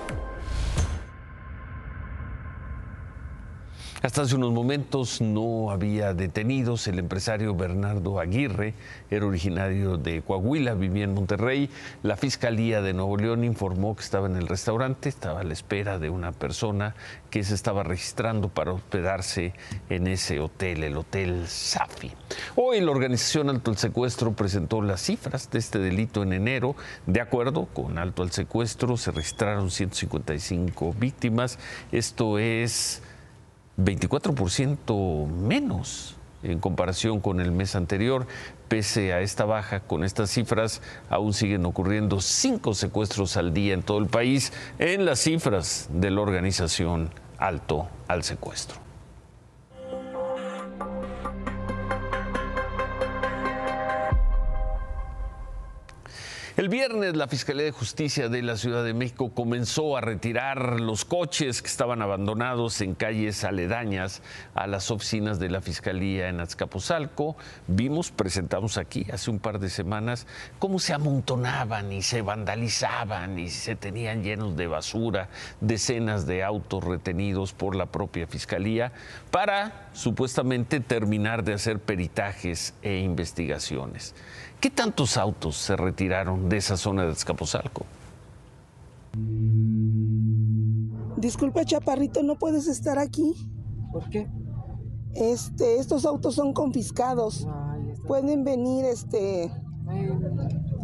Hasta 4.04 4.20
hace 4.20 4.36
unos 4.36 4.52
momentos 4.52 5.22
no 5.22 5.70
había 5.70 6.12
detenidos. 6.12 6.86
El 6.88 6.98
empresario 6.98 7.54
Bernardo 7.54 8.20
Aguirre 8.20 8.74
era 9.10 9.24
originario 9.24 9.96
de 9.96 10.20
Coahuila, 10.20 10.74
vivía 10.74 11.04
en 11.04 11.14
Monterrey. 11.14 11.70
La 12.02 12.18
Fiscalía 12.18 12.82
de 12.82 12.92
Nuevo 12.92 13.16
León 13.16 13.44
informó 13.44 13.96
que 13.96 14.02
estaba 14.02 14.26
en 14.26 14.36
el 14.36 14.46
restaurante, 14.46 15.08
estaba 15.08 15.40
a 15.40 15.42
la 15.42 15.54
espera 15.54 15.98
de 15.98 16.10
una 16.10 16.32
persona 16.32 16.94
que 17.30 17.44
se 17.44 17.54
estaba 17.54 17.82
registrando 17.82 18.50
para 18.50 18.72
hospedarse 18.72 19.54
en 19.88 20.06
ese 20.06 20.38
hotel, 20.38 20.84
el 20.84 20.98
Hotel 20.98 21.48
Safi. 21.48 22.12
Hoy 22.56 22.82
la 22.82 22.90
organización 22.90 23.48
Alto 23.48 23.70
al 23.70 23.78
Secuestro 23.78 24.32
presentó 24.32 24.82
las 24.82 25.00
cifras 25.00 25.50
de 25.50 25.58
este 25.58 25.78
delito 25.78 26.22
en 26.22 26.34
enero. 26.34 26.76
De 27.06 27.22
acuerdo 27.22 27.68
con 27.72 27.96
Alto 27.96 28.22
al 28.22 28.32
Secuestro, 28.32 28.98
se 28.98 29.12
registraron 29.12 29.70
155 29.70 30.92
víctimas. 30.92 31.58
Esto 31.90 32.38
es 32.38 33.00
24% 33.78 35.26
menos 35.26 36.16
en 36.42 36.60
comparación 36.60 37.20
con 37.20 37.40
el 37.40 37.52
mes 37.52 37.74
anterior. 37.74 38.26
Pese 38.68 39.12
a 39.12 39.20
esta 39.20 39.44
baja, 39.44 39.80
con 39.80 40.04
estas 40.04 40.30
cifras, 40.30 40.82
aún 41.08 41.32
siguen 41.32 41.64
ocurriendo 41.66 42.20
cinco 42.20 42.74
secuestros 42.74 43.36
al 43.36 43.54
día 43.54 43.74
en 43.74 43.82
todo 43.82 43.98
el 43.98 44.06
país 44.06 44.52
en 44.78 45.04
las 45.04 45.20
cifras 45.20 45.88
de 45.92 46.10
la 46.10 46.20
organización 46.20 47.10
Alto 47.38 47.88
al 48.08 48.22
Secuestro. 48.22 48.83
El 56.56 56.68
viernes 56.68 57.16
la 57.16 57.26
Fiscalía 57.26 57.64
de 57.64 57.72
Justicia 57.72 58.28
de 58.28 58.40
la 58.40 58.56
Ciudad 58.56 58.84
de 58.84 58.94
México 58.94 59.32
comenzó 59.34 59.96
a 59.96 60.00
retirar 60.00 60.78
los 60.78 61.04
coches 61.04 61.60
que 61.60 61.66
estaban 61.66 62.00
abandonados 62.00 62.80
en 62.80 62.94
calles 62.94 63.42
aledañas 63.42 64.22
a 64.54 64.68
las 64.68 64.92
oficinas 64.92 65.40
de 65.40 65.50
la 65.50 65.60
Fiscalía 65.60 66.28
en 66.28 66.38
Azcapotzalco. 66.38 67.36
Vimos, 67.66 68.12
presentamos 68.12 68.78
aquí 68.78 69.04
hace 69.12 69.32
un 69.32 69.40
par 69.40 69.58
de 69.58 69.68
semanas, 69.68 70.28
cómo 70.60 70.78
se 70.78 70.92
amontonaban 70.92 71.92
y 71.92 72.02
se 72.02 72.22
vandalizaban 72.22 73.36
y 73.36 73.48
se 73.48 73.74
tenían 73.74 74.22
llenos 74.22 74.56
de 74.56 74.68
basura 74.68 75.30
decenas 75.60 76.24
de 76.24 76.44
autos 76.44 76.84
retenidos 76.84 77.52
por 77.52 77.74
la 77.74 77.86
propia 77.86 78.28
Fiscalía 78.28 78.92
para 79.32 79.88
supuestamente 79.92 80.78
terminar 80.78 81.42
de 81.42 81.54
hacer 81.54 81.80
peritajes 81.80 82.74
e 82.80 82.98
investigaciones. 82.98 84.14
¿Qué 84.64 84.70
tantos 84.70 85.18
autos 85.18 85.56
se 85.56 85.76
retiraron 85.76 86.43
de 86.48 86.56
esa 86.56 86.76
zona 86.76 87.04
de 87.04 87.12
Escaposalco? 87.12 87.86
Disculpa, 91.16 91.64
Chaparrito, 91.64 92.22
no 92.22 92.36
puedes 92.36 92.66
estar 92.66 92.98
aquí. 92.98 93.34
¿Por 93.92 94.08
qué? 94.10 94.28
Este, 95.14 95.78
estos 95.78 96.04
autos 96.04 96.34
son 96.34 96.52
confiscados. 96.52 97.46
Pueden 98.06 98.44
venir, 98.44 98.84
este. 98.84 99.50
no 99.84 99.92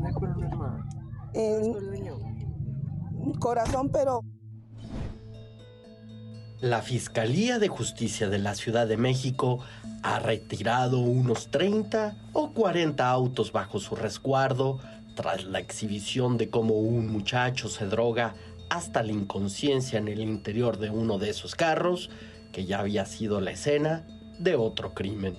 hay 0.07 0.15
problema. 0.15 0.87
En 1.35 1.75
corazón, 3.39 3.91
pero. 3.91 4.21
La 6.61 6.83
Fiscalía 6.83 7.59
de 7.59 7.69
Justicia 7.69 8.29
de 8.29 8.39
la 8.39 8.55
Ciudad 8.55 8.87
de 8.87 8.97
México 8.99 9.61
ha 10.03 10.19
retirado 10.19 11.01
unos 11.01 11.51
30 11.51 12.17
o 12.33 12.53
40 12.53 13.11
autos 13.11 13.53
bajo 13.53 13.79
su 13.79 13.97
resguardo 13.97 14.79
tras 15.21 15.45
la 15.45 15.59
exhibición 15.59 16.39
de 16.39 16.49
cómo 16.49 16.75
un 16.77 17.07
muchacho 17.09 17.69
se 17.69 17.85
droga 17.85 18.35
hasta 18.71 19.03
la 19.03 19.13
inconsciencia 19.13 19.99
en 19.99 20.09
el 20.09 20.21
interior 20.21 20.79
de 20.79 20.89
uno 20.89 21.19
de 21.19 21.29
esos 21.29 21.55
carros, 21.55 22.09
que 22.53 22.65
ya 22.65 22.79
había 22.79 23.05
sido 23.05 23.43
la 23.43 23.51
escena 23.51 24.07
de 24.39 24.55
otro 24.55 24.95
crimen. 24.95 25.37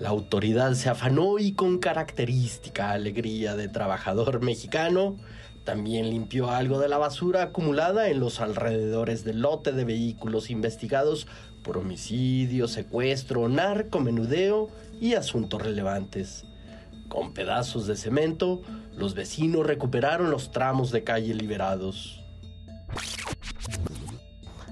La 0.00 0.10
autoridad 0.10 0.74
se 0.74 0.90
afanó 0.90 1.38
y 1.38 1.52
con 1.52 1.78
característica 1.78 2.90
alegría 2.90 3.56
de 3.56 3.68
trabajador 3.68 4.42
mexicano, 4.42 5.16
también 5.64 6.10
limpió 6.10 6.50
algo 6.50 6.78
de 6.78 6.90
la 6.90 6.98
basura 6.98 7.42
acumulada 7.42 8.10
en 8.10 8.20
los 8.20 8.40
alrededores 8.40 9.24
del 9.24 9.40
lote 9.40 9.72
de 9.72 9.84
vehículos 9.84 10.50
investigados 10.50 11.26
por 11.62 11.78
homicidio, 11.78 12.68
secuestro, 12.68 13.48
narcomenudeo 13.48 14.68
y 15.00 15.14
asuntos 15.14 15.62
relevantes. 15.62 16.44
Con 17.14 17.32
pedazos 17.32 17.86
de 17.86 17.94
cemento, 17.94 18.62
los 18.96 19.14
vecinos 19.14 19.64
recuperaron 19.64 20.32
los 20.32 20.50
tramos 20.50 20.90
de 20.90 21.04
calle 21.04 21.32
liberados. 21.32 22.20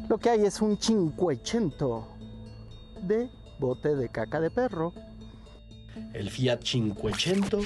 Lo 0.08 0.18
que 0.18 0.30
hay 0.30 0.44
es 0.44 0.60
un 0.60 0.76
cincuecento 0.76 2.08
de 3.00 3.30
bote 3.60 3.94
de 3.94 4.08
caca 4.08 4.40
de 4.40 4.50
perro. 4.50 4.92
El 6.14 6.30
Fiat 6.30 6.58
500 6.58 7.64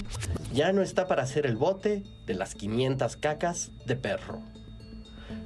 ya 0.52 0.74
no 0.74 0.82
está 0.82 1.08
para 1.08 1.22
hacer 1.22 1.46
el 1.46 1.56
bote 1.56 2.02
de 2.26 2.34
las 2.34 2.54
500 2.54 3.16
cacas 3.16 3.72
de 3.86 3.96
perro. 3.96 4.42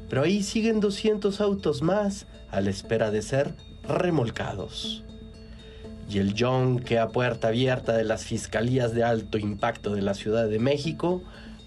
Pero 0.08 0.24
ahí 0.24 0.42
siguen 0.42 0.80
200 0.80 1.40
autos 1.40 1.82
más 1.82 2.26
a 2.50 2.60
la 2.60 2.70
espera 2.70 3.12
de 3.12 3.22
ser 3.22 3.54
remolcados. 3.84 5.04
Y 6.10 6.18
el 6.18 6.34
John 6.36 6.80
que 6.80 6.98
a 6.98 7.08
puerta 7.08 7.48
abierta 7.48 7.92
de 7.92 8.02
las 8.02 8.24
fiscalías 8.24 8.92
de 8.92 9.04
alto 9.04 9.38
impacto 9.38 9.94
de 9.94 10.02
la 10.02 10.14
Ciudad 10.14 10.48
de 10.48 10.58
México 10.58 11.22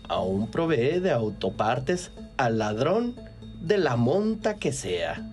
aún 0.09 0.51
provee 0.51 0.99
de 0.99 1.11
autopartes 1.11 2.11
al 2.35 2.57
ladrón 2.57 3.15
de 3.61 3.77
la 3.77 3.95
monta 3.95 4.55
que 4.55 4.73
sea. 4.73 5.25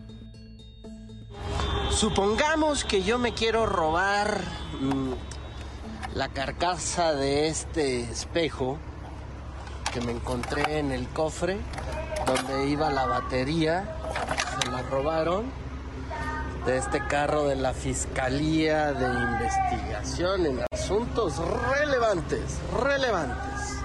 Supongamos 1.91 2.85
que 2.85 3.03
yo 3.03 3.19
me 3.19 3.35
quiero 3.35 3.67
robar 3.67 4.43
mm, 4.81 5.13
la 6.15 6.29
carcasa 6.29 7.13
de 7.13 7.49
este 7.49 8.03
espejo 8.03 8.79
que 9.93 10.01
me 10.01 10.13
encontré 10.13 10.79
en 10.79 10.93
el 10.93 11.09
cofre 11.09 11.57
donde 12.27 12.71
iba 12.71 12.91
la 12.91 13.07
batería. 13.07 13.97
Se 14.63 14.71
la 14.71 14.83
robaron 14.83 15.47
de 16.65 16.77
este 16.77 17.05
carro 17.07 17.49
de 17.49 17.57
la 17.57 17.73
Fiscalía 17.73 18.93
de 18.93 19.07
Investigación 19.07 20.47
en 20.47 20.61
Asuntos 20.71 21.39
Relevantes, 21.39 22.59
relevantes. 22.83 23.79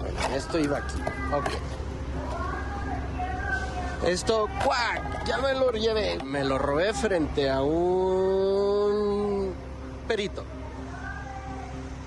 Bueno, 0.00 0.18
esto 0.34 0.58
iba 0.58 0.78
aquí. 0.78 1.00
Ok. 1.32 1.50
Esto. 4.06 4.48
Ya 5.26 5.38
me 5.38 5.54
lo 5.54 5.70
llevé. 5.72 6.18
Me 6.24 6.44
lo 6.44 6.58
robé 6.58 6.92
frente 6.92 7.50
a 7.50 7.62
un 7.62 9.54
perito. 10.08 10.44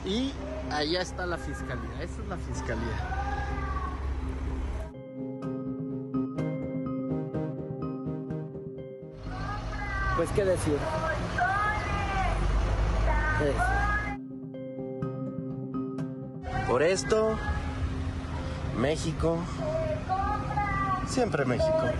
Y 0.05 0.33
allá 0.71 1.01
está 1.01 1.25
la 1.25 1.37
fiscalía. 1.37 2.01
Esa 2.01 2.21
es 2.21 2.27
la 2.27 2.37
fiscalía. 2.37 3.24
Pues 10.25 10.35
qué. 10.37 10.41
¿Qué 10.41 10.49
decir? 10.49 10.77
Por 16.67 16.81
esto, 16.81 17.37
México, 18.75 19.37
siempre 21.07 21.45
México. 21.45 21.91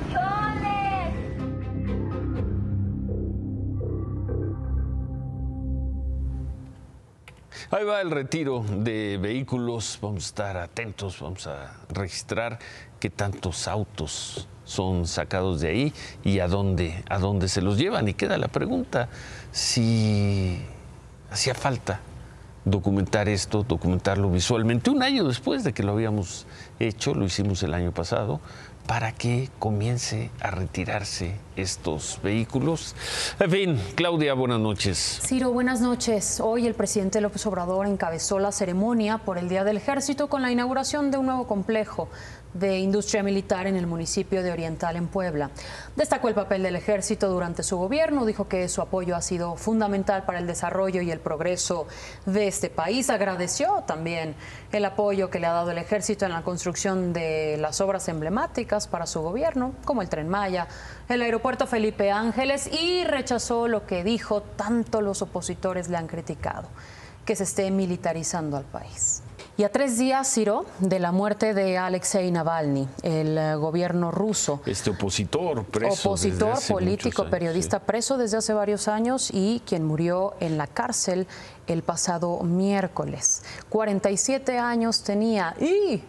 Ahí 7.71 7.83
va 7.83 8.01
el 8.01 8.11
retiro 8.11 8.63
de 8.69 9.17
vehículos. 9.21 9.99
Vamos 10.01 10.25
a 10.25 10.27
estar 10.27 10.57
atentos, 10.57 11.19
vamos 11.19 11.47
a 11.47 11.75
registrar 11.89 12.59
qué 12.99 13.09
tantos 13.09 13.67
autos 13.67 14.47
son 14.63 15.07
sacados 15.07 15.61
de 15.61 15.67
ahí 15.69 15.93
y 16.23 16.39
a 16.39 16.47
dónde, 16.47 17.03
a 17.09 17.19
dónde 17.19 17.47
se 17.47 17.61
los 17.61 17.77
llevan. 17.77 18.07
Y 18.07 18.13
queda 18.13 18.37
la 18.37 18.47
pregunta 18.47 19.09
si 19.51 20.61
hacía 21.29 21.55
falta 21.55 22.01
documentar 22.65 23.29
esto, 23.29 23.63
documentarlo 23.63 24.29
visualmente. 24.29 24.89
Un 24.89 25.03
año 25.03 25.23
después 25.23 25.63
de 25.63 25.73
que 25.73 25.83
lo 25.83 25.93
habíamos 25.93 26.47
hecho, 26.79 27.13
lo 27.13 27.25
hicimos 27.25 27.61
el 27.63 27.73
año 27.73 27.91
pasado, 27.91 28.41
para 28.87 29.11
que 29.11 29.49
comience 29.59 30.29
a 30.39 30.51
retirarse 30.51 31.35
estos 31.55 32.19
vehículos. 32.23 32.95
En 33.39 33.51
fin, 33.51 33.81
Claudia, 33.95 34.33
buenas 34.33 34.59
noches. 34.59 35.21
Ciro, 35.23 35.51
buenas 35.51 35.81
noches. 35.81 36.39
Hoy 36.39 36.67
el 36.67 36.75
presidente 36.75 37.21
López 37.21 37.45
Obrador 37.45 37.87
encabezó 37.87 38.39
la 38.39 38.51
ceremonia 38.51 39.19
por 39.19 39.37
el 39.37 39.49
Día 39.49 39.63
del 39.63 39.77
Ejército 39.77 40.27
con 40.27 40.41
la 40.41 40.51
inauguración 40.51 41.11
de 41.11 41.17
un 41.17 41.25
nuevo 41.27 41.47
complejo 41.47 42.09
de 42.55 42.79
industria 42.79 43.21
militar 43.21 43.67
en 43.67 43.75
el 43.75 43.85
municipio 43.85 44.41
de 44.41 44.51
Oriental 44.51 44.95
en 44.95 45.07
Puebla. 45.07 45.51
Destacó 45.95 46.29
el 46.29 46.35
papel 46.35 46.63
del 46.63 46.77
ejército 46.77 47.29
durante 47.29 47.63
su 47.63 47.77
gobierno, 47.77 48.25
dijo 48.25 48.47
que 48.47 48.67
su 48.69 48.81
apoyo 48.81 49.15
ha 49.15 49.21
sido 49.21 49.57
fundamental 49.57 50.23
para 50.23 50.39
el 50.39 50.47
desarrollo 50.47 51.01
y 51.01 51.11
el 51.11 51.19
progreso 51.19 51.85
de 52.25 52.47
este 52.47 52.69
país. 52.69 53.09
Agradeció 53.09 53.83
también 53.85 54.35
el 54.71 54.85
apoyo 54.85 55.29
que 55.29 55.39
le 55.39 55.47
ha 55.47 55.51
dado 55.51 55.71
el 55.71 55.77
ejército 55.77 56.25
en 56.25 56.31
la 56.31 56.43
construcción 56.43 57.11
de 57.11 57.57
las 57.59 57.81
obras 57.81 58.07
emblemáticas 58.07 58.87
para 58.87 59.05
su 59.05 59.21
gobierno, 59.21 59.73
como 59.83 60.01
el 60.01 60.07
tren 60.07 60.29
Maya, 60.29 60.69
el 61.09 61.21
aeropuerto 61.21 61.67
Felipe 61.67 62.09
Ángeles, 62.09 62.69
y 62.71 63.03
rechazó 63.03 63.67
lo 63.67 63.85
que 63.85 64.05
dijo 64.05 64.41
tanto 64.41 65.01
los 65.01 65.21
opositores 65.21 65.89
le 65.89 65.97
han 65.97 66.07
criticado, 66.07 66.69
que 67.25 67.35
se 67.35 67.43
esté 67.43 67.69
militarizando 67.69 68.55
al 68.55 68.63
país. 68.63 69.24
Y 69.57 69.63
a 69.63 69.71
tres 69.71 69.97
días, 69.97 70.29
Ciro, 70.33 70.65
de 70.79 70.99
la 70.99 71.13
muerte 71.13 71.53
de 71.53 71.77
Alexei 71.77 72.29
Navalny, 72.29 72.89
el 73.03 73.37
eh, 73.37 73.55
gobierno 73.55 74.11
ruso. 74.11 74.61
Este 74.65 74.89
opositor, 74.89 75.63
preso. 75.63 76.09
Opositor, 76.09 76.57
político, 76.67 77.21
años, 77.21 77.31
periodista 77.31 77.79
preso 77.79 78.17
desde 78.17 78.35
hace 78.35 78.53
varios 78.53 78.89
años 78.89 79.29
y 79.31 79.61
quien 79.65 79.85
murió 79.85 80.33
en 80.41 80.57
la 80.57 80.67
cárcel 80.67 81.25
el 81.67 81.83
pasado 81.83 82.41
miércoles. 82.41 83.43
47 83.69 84.59
años 84.59 85.03
tenía 85.03 85.55
y 85.61 86.03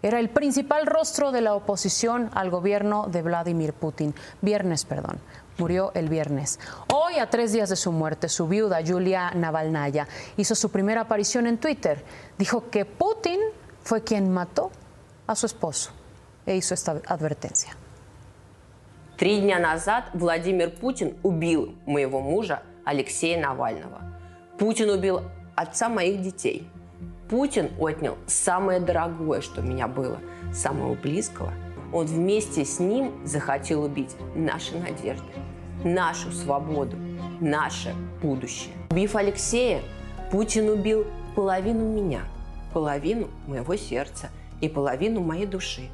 era 0.00 0.18
el 0.18 0.30
principal 0.30 0.86
rostro 0.86 1.30
de 1.30 1.42
la 1.42 1.54
oposición 1.54 2.30
al 2.32 2.48
gobierno 2.48 3.06
de 3.08 3.20
Vladimir 3.20 3.74
Putin. 3.74 4.14
Viernes, 4.40 4.86
perdón. 4.86 5.18
Murió 5.58 5.90
el 5.94 6.08
viernes. 6.08 6.60
Hoy, 6.86 7.18
a 7.18 7.28
tres 7.28 7.52
días 7.52 7.68
de 7.68 7.74
su 7.74 7.90
muerte, 7.90 8.28
su 8.28 8.46
viuda, 8.46 8.80
Yulia 8.80 9.32
Navalnaya, 9.34 10.06
hizo 10.36 10.54
su 10.54 10.70
primera 10.70 11.00
aparición 11.00 11.48
en 11.48 11.58
Twitter. 11.58 12.04
Dijo 12.38 12.70
que 12.70 12.84
Putin 12.84 13.40
fue 13.82 14.04
quien 14.04 14.32
mató 14.32 14.70
a 15.26 15.34
su 15.34 15.46
esposo 15.46 15.90
e 16.46 16.54
hizo 16.54 16.74
esta 16.74 17.00
advertencia. 17.06 17.76
Три 19.16 19.40
дня 19.40 19.58
назад 19.58 20.10
Владимир 20.14 20.70
Путин 20.70 21.16
убил 21.24 21.74
моего 21.86 22.20
мужа 22.20 22.62
Алексея 22.84 23.40
Навального. 23.40 24.00
Путин 24.58 24.90
убил 24.90 25.22
отца 25.56 25.88
моих 25.88 26.22
детей. 26.22 26.70
Путин 27.28 27.72
отнял 27.80 28.16
самое 28.28 28.78
дорогое, 28.78 29.40
что 29.40 29.60
у 29.60 29.64
меня 29.64 29.88
было, 29.88 30.20
самого 30.52 30.94
близкого. 30.94 31.52
Он 31.92 32.06
вместе 32.06 32.64
с 32.64 32.78
ним 32.78 33.26
захотел 33.26 33.82
убить 33.82 34.14
наши 34.36 34.78
надежды, 34.78 35.26
нашу 35.84 36.32
свободу, 36.32 36.96
наше 37.40 37.94
будущее. 38.22 38.74
Убив 38.90 39.16
Алексея, 39.16 39.82
Путин 40.30 40.68
убил 40.68 41.06
половину 41.34 41.84
меня, 41.84 42.22
половину 42.72 43.28
моего 43.46 43.76
сердца 43.76 44.28
и 44.60 44.68
половину 44.68 45.20
моей 45.20 45.46
души. 45.46 45.88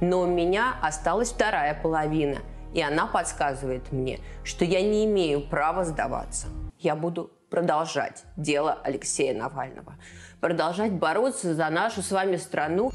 Но 0.00 0.22
у 0.22 0.26
меня 0.26 0.74
осталась 0.82 1.30
вторая 1.30 1.78
половина, 1.80 2.38
и 2.74 2.80
она 2.80 3.06
подсказывает 3.06 3.92
мне, 3.92 4.20
что 4.42 4.64
я 4.64 4.82
не 4.82 5.04
имею 5.04 5.42
права 5.42 5.84
сдаваться. 5.84 6.48
Я 6.78 6.96
буду 6.96 7.30
продолжать 7.50 8.24
дело 8.36 8.78
Алексея 8.82 9.38
Навального, 9.38 9.94
продолжать 10.40 10.92
бороться 10.92 11.54
за 11.54 11.68
нашу 11.68 12.02
с 12.02 12.10
вами 12.10 12.36
страну. 12.36 12.90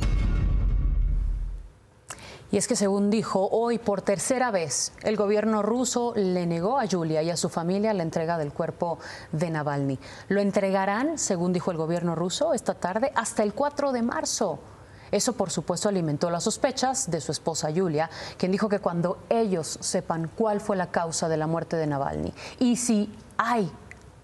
Y 2.50 2.58
es 2.58 2.68
que 2.68 2.78
según 2.78 3.10
dijo, 3.10 3.50
hoy 3.52 3.78
por 3.78 4.02
tercera 4.02 4.52
vez 4.52 4.94
el 5.04 5.18
gobierno 5.18 5.64
ruso 5.64 6.14
le 6.16 6.46
negó 6.46 6.80
a 6.80 6.86
Yulia 6.86 7.22
y 7.22 7.30
a 7.30 7.36
su 7.36 7.50
familia 7.50 7.94
la 7.94 8.04
entrega 8.04 8.38
del 8.38 8.54
cuerpo 8.54 9.00
de 9.34 9.50
Navalny. 9.50 10.00
Lo 10.30 10.40
entregarán, 10.40 11.18
según 11.18 11.52
dijo 11.52 11.72
el 11.72 11.78
gobierno 11.78 12.16
ruso, 12.16 12.54
esta 12.54 12.74
tarde 12.74 13.12
hasta 13.16 13.44
el 13.44 13.54
4 13.54 13.92
de 13.92 14.02
marzo. 14.02 14.60
Eso, 15.12 15.34
por 15.34 15.52
supuesto, 15.52 15.90
alimentó 15.90 16.30
las 16.30 16.44
sospechas 16.44 17.10
de 17.10 17.22
su 17.22 17.32
esposa 17.32 17.70
Yulia, 17.70 18.10
quien 18.38 18.52
dijo 18.52 18.70
que 18.70 18.80
cuando 18.80 19.20
ellos 19.30 19.78
sepan 19.82 20.30
cuál 20.34 20.62
fue 20.62 20.76
la 20.76 20.88
causa 20.88 21.30
de 21.30 21.38
la 21.38 21.48
muerte 21.48 21.76
de 21.76 21.88
Navalny 21.88 22.34
y 22.60 22.78
si 22.78 23.14
hay 23.38 23.72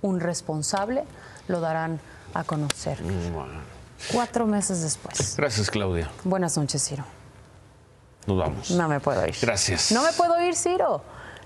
un 0.01 0.19
responsable, 0.19 1.05
lo 1.47 1.59
darán 1.59 1.99
a 2.33 2.43
conocer. 2.43 2.99
Cuatro 4.11 4.45
meses 4.45 4.81
después. 4.81 5.35
Gracias, 5.37 5.69
Claudia. 5.69 6.09
Buenas 6.23 6.57
noches, 6.57 6.83
Ciro. 6.83 7.05
Nos 8.27 8.37
vamos. 8.37 8.71
No 8.71 8.87
me 8.87 8.99
puedo 8.99 9.25
ir. 9.25 9.35
Gracias. 9.41 9.91
No 9.91 10.03
me 10.03 10.13
puedo 10.13 10.39
ir, 10.41 10.55
Ciro. 10.55 11.01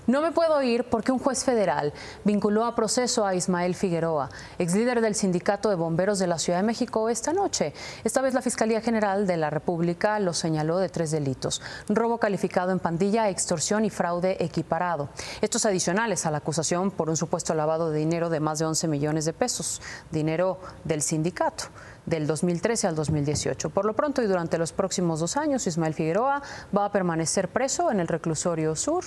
No 0.08 0.22
me 0.22 0.32
puedo 0.32 0.62
ir 0.62 0.84
porque 0.84 1.12
un 1.12 1.18
juez 1.18 1.44
federal 1.44 1.92
vinculó 2.24 2.64
a 2.64 2.74
proceso 2.74 3.26
a 3.26 3.34
Ismael 3.34 3.74
Figueroa, 3.74 4.30
ex 4.58 4.74
líder 4.74 5.02
del 5.02 5.14
Sindicato 5.14 5.68
de 5.68 5.74
Bomberos 5.74 6.18
de 6.18 6.26
la 6.26 6.38
Ciudad 6.38 6.60
de 6.60 6.62
México, 6.62 7.10
esta 7.10 7.34
noche. 7.34 7.74
Esta 8.04 8.22
vez 8.22 8.32
la 8.32 8.40
Fiscalía 8.40 8.80
General 8.80 9.26
de 9.26 9.36
la 9.36 9.50
República 9.50 10.18
lo 10.18 10.32
señaló 10.32 10.78
de 10.78 10.88
tres 10.88 11.10
delitos. 11.10 11.60
Robo 11.90 12.16
calificado 12.16 12.72
en 12.72 12.78
pandilla, 12.78 13.28
extorsión 13.28 13.84
y 13.84 13.90
fraude 13.90 14.42
equiparado. 14.42 15.10
Estos 15.42 15.66
adicionales 15.66 16.24
a 16.24 16.30
la 16.30 16.38
acusación 16.38 16.90
por 16.90 17.10
un 17.10 17.18
supuesto 17.18 17.52
lavado 17.52 17.90
de 17.90 17.98
dinero 17.98 18.30
de 18.30 18.40
más 18.40 18.60
de 18.60 18.64
11 18.64 18.88
millones 18.88 19.26
de 19.26 19.34
pesos, 19.34 19.82
dinero 20.10 20.58
del 20.84 21.02
sindicato 21.02 21.64
del 22.08 22.26
2013 22.26 22.86
al 22.86 22.94
2018. 22.94 23.70
Por 23.70 23.84
lo 23.84 23.94
pronto 23.94 24.22
y 24.22 24.26
durante 24.26 24.58
los 24.58 24.72
próximos 24.72 25.20
dos 25.20 25.36
años, 25.36 25.66
Ismael 25.66 25.94
Figueroa 25.94 26.42
va 26.76 26.86
a 26.86 26.92
permanecer 26.92 27.48
preso 27.48 27.90
en 27.90 28.00
el 28.00 28.08
reclusorio 28.08 28.74
sur. 28.76 29.04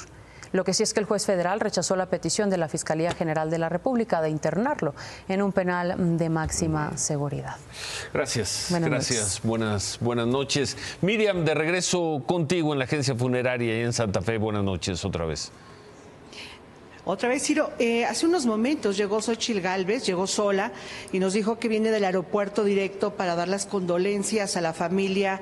Lo 0.51 0.65
que 0.65 0.73
sí 0.73 0.83
es 0.83 0.93
que 0.93 0.99
el 0.99 1.05
juez 1.05 1.25
federal 1.25 1.61
rechazó 1.61 1.95
la 1.95 2.07
petición 2.07 2.49
de 2.49 2.57
la 2.57 2.67
Fiscalía 2.67 3.13
General 3.13 3.49
de 3.49 3.57
la 3.57 3.69
República 3.69 4.21
de 4.21 4.29
internarlo 4.29 4.93
en 5.29 5.41
un 5.41 5.53
penal 5.53 6.17
de 6.17 6.29
máxima 6.29 6.97
seguridad. 6.97 7.55
Gracias. 8.13 8.67
Buenas 8.69 8.89
Gracias. 8.89 9.41
Buenas, 9.43 9.97
buenas 10.01 10.27
noches. 10.27 10.77
Miriam, 11.01 11.45
de 11.45 11.53
regreso 11.53 12.21
contigo 12.25 12.73
en 12.73 12.79
la 12.79 12.85
agencia 12.85 13.15
funeraria 13.15 13.79
y 13.79 13.83
en 13.83 13.93
Santa 13.93 14.21
Fe. 14.21 14.37
Buenas 14.37 14.63
noches 14.63 15.05
otra 15.05 15.25
vez. 15.25 15.51
Otra 17.11 17.27
vez, 17.27 17.43
Ciro, 17.43 17.71
eh, 17.77 18.05
hace 18.05 18.25
unos 18.25 18.45
momentos 18.45 18.95
llegó 18.95 19.21
Xochil 19.21 19.59
Gálvez, 19.59 20.05
llegó 20.05 20.27
sola 20.27 20.71
y 21.11 21.19
nos 21.19 21.33
dijo 21.33 21.59
que 21.59 21.67
viene 21.67 21.91
del 21.91 22.05
aeropuerto 22.05 22.63
directo 22.63 23.17
para 23.17 23.35
dar 23.35 23.49
las 23.49 23.65
condolencias 23.65 24.55
a 24.55 24.61
la 24.61 24.71
familia 24.71 25.41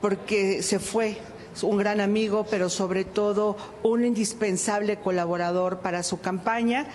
porque 0.00 0.62
se 0.62 0.78
fue 0.78 1.18
un 1.62 1.76
gran 1.76 2.00
amigo, 2.00 2.46
pero 2.50 2.70
sobre 2.70 3.04
todo 3.04 3.58
un 3.82 4.06
indispensable 4.06 4.96
colaborador 4.96 5.80
para 5.80 6.02
su 6.04 6.22
campaña. 6.22 6.86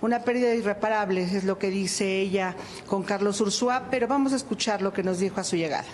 Una 0.00 0.22
pérdida 0.22 0.54
irreparable 0.54 1.24
es 1.24 1.42
lo 1.42 1.58
que 1.58 1.70
dice 1.70 2.20
ella 2.20 2.54
con 2.86 3.02
Carlos 3.02 3.40
Ursúa, 3.40 3.88
pero 3.90 4.06
vamos 4.06 4.32
a 4.32 4.36
escuchar 4.36 4.80
lo 4.80 4.92
que 4.92 5.02
nos 5.02 5.18
dijo 5.18 5.40
a 5.40 5.44
su 5.44 5.56
llegada. 5.56 5.88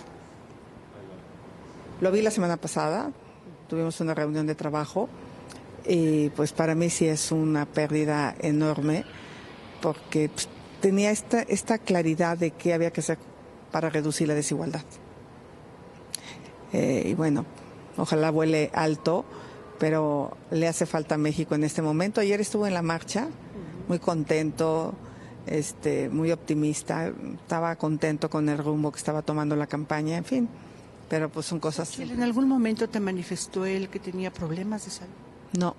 Lo 2.01 2.11
vi 2.11 2.21
la 2.21 2.29
semana 2.29 2.57
pasada, 2.57 3.09
tuvimos 3.67 3.99
una 3.99 4.13
reunión 4.13 4.45
de 4.45 4.53
trabajo 4.53 5.09
y 5.85 6.29
pues 6.29 6.53
para 6.53 6.75
mí 6.75 6.89
sí 6.89 7.07
es 7.07 7.31
una 7.31 7.65
pérdida 7.65 8.35
enorme 8.39 9.05
porque 9.81 10.29
pues, 10.29 10.47
tenía 10.81 11.11
esta, 11.11 11.41
esta 11.41 11.77
claridad 11.77 12.37
de 12.37 12.51
qué 12.51 12.73
había 12.73 12.91
que 12.91 13.01
hacer 13.01 13.17
para 13.71 13.89
reducir 13.89 14.27
la 14.27 14.35
desigualdad. 14.35 14.83
Eh, 16.73 17.03
y 17.07 17.13
bueno, 17.13 17.45
ojalá 17.97 18.31
vuele 18.31 18.69
alto, 18.73 19.25
pero 19.79 20.37
le 20.51 20.67
hace 20.67 20.85
falta 20.85 21.15
a 21.15 21.17
México 21.17 21.55
en 21.55 21.63
este 21.63 21.81
momento. 21.81 22.21
Ayer 22.21 22.41
estuvo 22.41 22.67
en 22.67 22.73
la 22.73 22.81
marcha, 22.81 23.27
muy 23.87 23.99
contento, 23.99 24.93
este, 25.45 26.09
muy 26.09 26.31
optimista, 26.31 27.11
estaba 27.41 27.75
contento 27.75 28.29
con 28.29 28.49
el 28.49 28.57
rumbo 28.57 28.91
que 28.91 28.97
estaba 28.97 29.21
tomando 29.21 29.55
la 29.55 29.67
campaña, 29.67 30.17
en 30.17 30.25
fin, 30.25 30.49
pero 31.09 31.29
pues 31.29 31.45
son 31.45 31.59
cosas... 31.59 31.97
¿En 31.99 32.21
algún 32.21 32.47
momento 32.47 32.87
te 32.87 32.99
manifestó 32.99 33.65
él 33.65 33.89
que 33.89 33.99
tenía 33.99 34.31
problemas 34.31 34.85
de 34.85 34.91
salud? 34.91 35.28
No. 35.57 35.75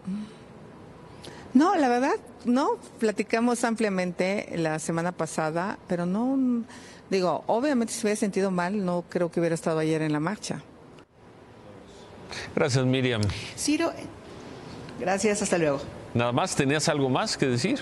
No, 1.54 1.74
la 1.76 1.88
verdad, 1.88 2.14
no. 2.44 2.78
Platicamos 2.98 3.64
ampliamente 3.64 4.52
la 4.56 4.78
semana 4.78 5.12
pasada, 5.12 5.78
pero 5.88 6.06
no. 6.06 6.64
Digo, 7.11 7.44
obviamente 7.46 7.92
si 7.92 8.02
hubiera 8.02 8.16
sentido 8.16 8.50
mal, 8.50 8.85
no 8.85 9.04
creo 9.09 9.30
que 9.30 9.40
hubiera 9.40 9.54
estado 9.54 9.78
ayer 9.80 10.02
en 10.02 10.12
la 10.12 10.20
marcha. 10.20 10.62
Gracias, 12.54 12.85
Miriam. 12.85 13.22
Ciro, 13.56 13.92
gracias, 15.00 15.42
hasta 15.42 15.59
luego. 15.59 15.80
Nada 16.14 16.33
más, 16.33 16.54
¿tenías 16.54 16.88
algo 16.88 17.09
más 17.09 17.37
que 17.37 17.46
decir? 17.46 17.80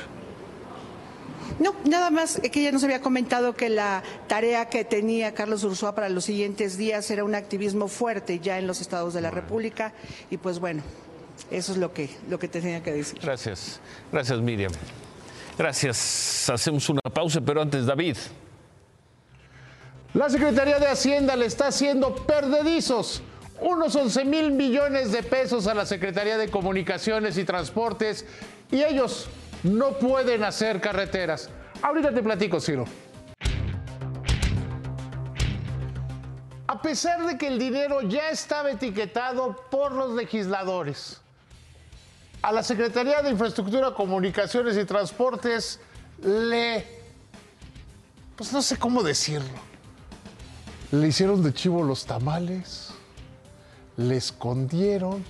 No, 1.59 1.74
nada 1.85 2.11
más 2.11 2.40
que 2.40 2.61
ella 2.61 2.72
nos 2.72 2.85
había 2.85 3.01
comentado 3.01 3.55
que 3.55 3.68
la 3.68 4.03
tarea 4.29 4.68
que 4.68 4.85
tenía 4.85 5.35
Carlos 5.35 5.64
Ursúa 5.64 5.94
para 5.94 6.09
los 6.09 6.24
siguientes 6.24 6.77
días 6.77 7.11
era 7.11 7.24
un 7.24 7.35
activismo 7.35 7.88
fuerte 7.88 8.38
ya 8.38 8.59
en 8.59 8.66
los 8.66 8.81
estados 8.81 9.12
de 9.14 9.22
la 9.22 9.31
República 9.31 9.92
y 10.31 10.37
pues 10.37 10.61
bueno, 10.61 10.83
eso 11.51 11.72
es 11.72 11.79
lo 11.79 11.92
que, 11.92 12.11
lo 12.29 12.38
que 12.38 12.48
tenía 12.48 12.83
que 12.83 12.92
decir. 12.92 13.18
Gracias. 13.20 13.81
Gracias, 14.12 14.40
Miriam. 14.40 14.72
Gracias. 15.57 16.48
Hacemos 16.51 16.88
una 16.88 17.01
pausa, 17.01 17.40
pero 17.40 17.62
antes, 17.62 17.87
David. 17.87 18.16
La 20.14 20.31
Secretaría 20.31 20.79
de 20.79 20.87
Hacienda 20.87 21.37
le 21.37 21.46
está 21.46 21.68
haciendo 21.68 22.14
perdedizos 22.14 23.22
unos 23.61 23.94
11 23.94 24.24
mil 24.24 24.53
millones 24.53 25.12
de 25.12 25.22
pesos 25.22 25.66
a 25.66 25.74
la 25.74 25.85
Secretaría 25.85 26.38
de 26.38 26.48
Comunicaciones 26.48 27.37
y 27.38 27.44
Transportes 27.44 28.24
y 28.70 28.83
ellos 28.83 29.29
no 29.62 29.98
pueden 29.98 30.44
hacer 30.44 30.81
carreteras. 30.81 31.51
Ahorita 31.83 32.12
te 32.14 32.22
platico, 32.22 32.61
Ciro. 32.61 32.85
A 36.66 36.83
pesar 36.83 37.27
de 37.27 37.37
que 37.37 37.48
el 37.48 37.59
dinero 37.59 38.03
ya 38.03 38.31
estaba 38.31 38.70
etiquetado 38.70 39.57
por 39.70 39.92
los 39.92 40.14
legisladores, 40.14 41.20
a 42.42 42.53
la 42.53 42.62
Secretaría 42.62 43.22
de 43.22 43.31
Infraestructura, 43.31 43.92
Comunicaciones 43.94 44.77
y 44.77 44.85
Transportes 44.85 45.81
le... 46.22 46.87
Pues 48.37 48.53
no 48.53 48.62
sé 48.62 48.77
cómo 48.77 49.03
decirlo. 49.03 49.59
Le 50.92 51.09
hicieron 51.09 51.42
de 51.42 51.53
chivo 51.53 51.83
los 51.83 52.07
tamales 52.07 52.92
le 53.98 54.16
escondieron 54.16 55.22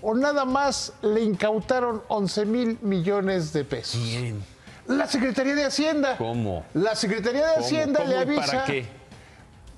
o 0.00 0.14
nada 0.14 0.44
más 0.44 0.92
le 1.02 1.20
incautaron 1.20 2.02
11 2.08 2.46
mil 2.46 2.78
millones 2.80 3.52
de 3.52 3.64
pesos. 3.64 4.00
¿Quién? 4.00 4.42
La 4.86 5.06
Secretaría 5.06 5.54
de 5.54 5.64
Hacienda. 5.64 6.16
¿Cómo? 6.16 6.64
La 6.72 6.94
Secretaría 6.94 7.46
de 7.48 7.54
¿Cómo? 7.54 7.66
Hacienda 7.66 8.00
¿Cómo 8.00 8.10
le 8.10 8.18
avisa. 8.18 8.46
¿Para 8.46 8.64
qué? 8.64 8.86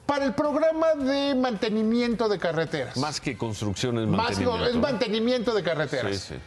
Para 0.06 0.24
el 0.26 0.34
programa 0.34 0.94
de 0.94 1.34
mantenimiento 1.34 2.28
de 2.28 2.38
carreteras. 2.38 2.96
Más 2.98 3.20
que 3.20 3.36
construcciones, 3.36 4.06
Más 4.06 4.38
no, 4.38 4.50
mantenimiento. 4.50 4.66
es 4.66 4.76
mantenimiento 4.76 5.54
de 5.54 5.62
carreteras. 5.62 6.16
Sí, 6.16 6.34
sí. 6.34 6.40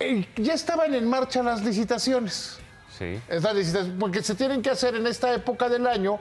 Eh, 0.00 0.26
ya 0.36 0.54
estaban 0.54 0.94
en 0.94 1.06
marcha 1.08 1.42
las 1.42 1.62
licitaciones. 1.62 2.58
Sí. 2.98 3.20
Estas 3.28 3.54
licitaciones, 3.54 3.96
porque 4.00 4.22
se 4.22 4.34
tienen 4.34 4.60
que 4.62 4.70
hacer 4.70 4.94
en 4.96 5.06
esta 5.06 5.32
época 5.34 5.68
del 5.68 5.86
año, 5.86 6.18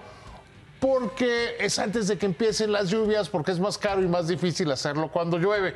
porque 0.79 1.55
es 1.59 1.77
antes 1.79 2.07
de 2.07 2.17
que 2.17 2.25
empiecen 2.25 2.71
las 2.71 2.89
lluvias, 2.89 3.29
porque 3.29 3.51
es 3.51 3.59
más 3.59 3.77
caro 3.77 4.01
y 4.01 4.07
más 4.07 4.27
difícil 4.27 4.71
hacerlo 4.71 5.09
cuando 5.09 5.37
llueve. 5.37 5.75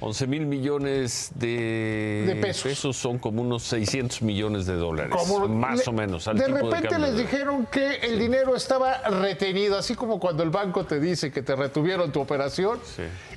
11 0.00 0.28
mil 0.28 0.46
millones 0.46 1.32
de, 1.34 2.22
De 2.24 2.36
pesos. 2.36 2.96
son 2.96 3.18
como 3.18 3.42
unos 3.42 3.64
600 3.64 4.22
millones 4.22 4.64
de 4.66 4.74
dólares. 4.76 5.12
Como 5.12 5.48
más 5.48 5.78
le- 5.78 5.90
o 5.90 5.92
menos. 5.92 6.28
al 6.28 6.38
de 6.38 6.46
repente 6.46 6.96
les 7.00 7.14
de- 7.14 7.22
dijeron 7.22 7.66
que 7.66 7.96
el 7.96 8.16
dinero 8.16 8.54
estaba 8.54 8.98
retenido, 9.08 9.76
así 9.76 9.96
como 9.96 10.20
cuando 10.20 10.44
el 10.44 10.50
banco 10.50 10.84
te 10.86 11.00
dice 11.00 11.32
que 11.32 11.42
te 11.42 11.56
retuvieron 11.56 12.12
tu 12.12 12.20
operación 12.20 12.78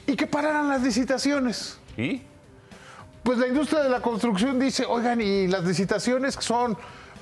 y 0.06 0.16
que 0.16 0.28
pararan 0.28 0.68
las 0.70 0.84
licitaciones. 0.84 1.80
¿Y? 1.98 2.22
Pues 3.24 3.38
la 3.38 3.48
industria 3.48 3.84
de 3.84 3.90
la 3.90 4.02
construcción 4.02 4.60
dice, 4.60 4.86
oigan, 4.88 5.22
y 5.22 5.48
las 5.48 5.64
licitaciones 5.64 6.36
que 6.36 6.44
son, 6.44 6.76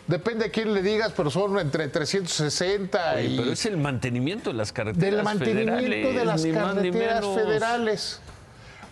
depende 0.08 0.46
a 0.46 0.50
quién 0.50 0.74
le 0.74 0.82
digas, 0.82 1.12
pero 1.16 1.30
son 1.30 1.60
entre 1.60 1.88
360 1.90 3.14
Oye, 3.16 3.24
y... 3.26 3.38
pero 3.38 3.52
es 3.52 3.66
el 3.66 3.78
mantenimiento 3.78 4.50
de 4.52 4.56
las 4.58 4.72
carreteras 4.72 5.16
del 5.16 5.24
mantenimiento 5.24 5.76
de 6.08 6.14
federales, 6.14 6.26
las 6.26 6.36
más 6.66 6.76
ni 6.84 6.92
carreteras 6.92 7.26
federales. 7.36 8.22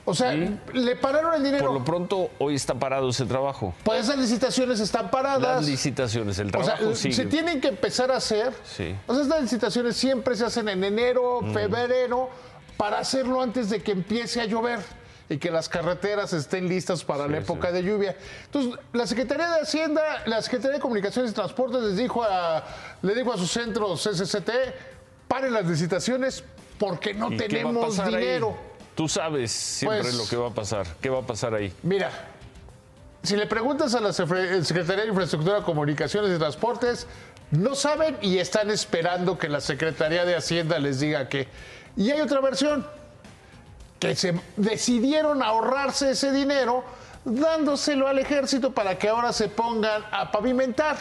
O 0.09 0.13
sea, 0.13 0.31
Sí. 0.31 0.57
le 0.73 0.95
pararon 0.95 1.33
el 1.33 1.43
dinero. 1.43 1.65
Por 1.65 1.73
lo 1.73 1.83
pronto, 1.83 2.29
hoy 2.39 2.55
está 2.55 2.73
parado 2.75 3.09
ese 3.09 3.25
trabajo. 3.25 3.73
Pues 3.83 4.05
esas 4.05 4.17
licitaciones 4.17 4.79
están 4.79 5.11
paradas. 5.11 5.41
Las 5.41 5.65
licitaciones, 5.67 6.39
el 6.39 6.47
o 6.47 6.63
sea, 6.63 6.75
trabajo 6.75 6.95
sigue. 6.95 7.13
se 7.13 7.25
tienen 7.25 7.59
que 7.59 7.67
empezar 7.69 8.11
a 8.11 8.17
hacer. 8.17 8.53
Sí. 8.63 8.95
O 9.05 9.13
sea, 9.13 9.23
estas 9.23 9.41
licitaciones 9.41 9.97
siempre 9.97 10.35
se 10.37 10.45
hacen 10.45 10.69
en 10.69 10.81
enero, 10.85 11.41
Mm. 11.41 11.53
febrero, 11.53 12.29
para 12.77 12.99
hacerlo 12.99 13.41
antes 13.41 13.69
de 13.69 13.81
que 13.81 13.91
empiece 13.91 14.39
a 14.39 14.45
llover 14.45 14.79
y 15.29 15.37
que 15.37 15.51
las 15.51 15.67
carreteras 15.69 16.31
estén 16.33 16.69
listas 16.69 17.03
para 17.03 17.27
la 17.27 17.37
época 17.39 17.71
de 17.71 17.83
lluvia. 17.83 18.15
Entonces, 18.45 18.79
la 18.93 19.05
Secretaría 19.07 19.49
de 19.49 19.61
Hacienda, 19.61 20.01
la 20.25 20.41
Secretaría 20.41 20.75
de 20.77 20.81
Comunicaciones 20.81 21.31
y 21.31 21.33
Transportes 21.33 21.81
les 21.81 21.97
dijo 21.97 22.23
a, 22.23 22.63
le 23.01 23.13
dijo 23.15 23.33
a 23.33 23.37
sus 23.37 23.51
centros 23.51 24.03
SST, 24.03 24.49
paren 25.27 25.53
las 25.53 25.65
licitaciones 25.65 26.43
porque 26.79 27.13
no 27.13 27.31
¿Y 27.31 27.37
qué 27.37 27.43
va 27.43 27.45
a 27.45 27.49
tenemos 27.49 27.99
ahí? 27.99 28.15
dinero. 28.15 28.57
Tú 28.95 29.07
sabes 29.09 29.51
siempre 29.51 30.01
Pues- 30.01 30.15
lo 30.15 30.25
que 30.27 30.35
va 30.37 30.47
a 30.47 30.53
pasar. 30.53 30.87
¿Qué 31.01 31.09
va 31.09 31.19
a 31.19 31.25
pasar 31.27 31.53
ahí? 31.53 31.73
Mira, 31.83 32.09
si 33.21 33.35
le 33.35 33.45
preguntas 33.47 33.93
a 33.95 33.99
la 33.99 34.09
Secre- 34.09 34.63
Secretaría 34.63 35.03
de 35.03 35.09
Infraestructura, 35.09 35.61
Comunicaciones 35.61 36.33
y 36.35 36.39
Transportes, 36.39 37.05
no 37.51 37.75
saben 37.75 38.17
y 38.21 38.37
están 38.39 38.71
esperando 38.71 39.37
que 39.37 39.49
la 39.49 39.59
Secretaría 39.61 40.23
de 40.25 40.35
Hacienda 40.35 40.79
les 40.79 40.99
diga 40.99 41.27
que. 41.29 41.47
Y 41.95 42.11
hay 42.11 42.21
otra 42.21 42.39
versión, 42.41 42.85
que 43.99 44.15
se 44.15 44.39
decidieron 44.55 45.41
ahorrarse 45.41 46.11
ese 46.11 46.31
dinero 46.31 46.83
dándoselo 47.25 48.07
al 48.07 48.19
ejército 48.19 48.71
para 48.71 48.97
que 48.97 49.09
ahora 49.09 49.33
se 49.33 49.49
pongan 49.49 50.03
a 50.11 50.31
pavimentar. 50.31 50.97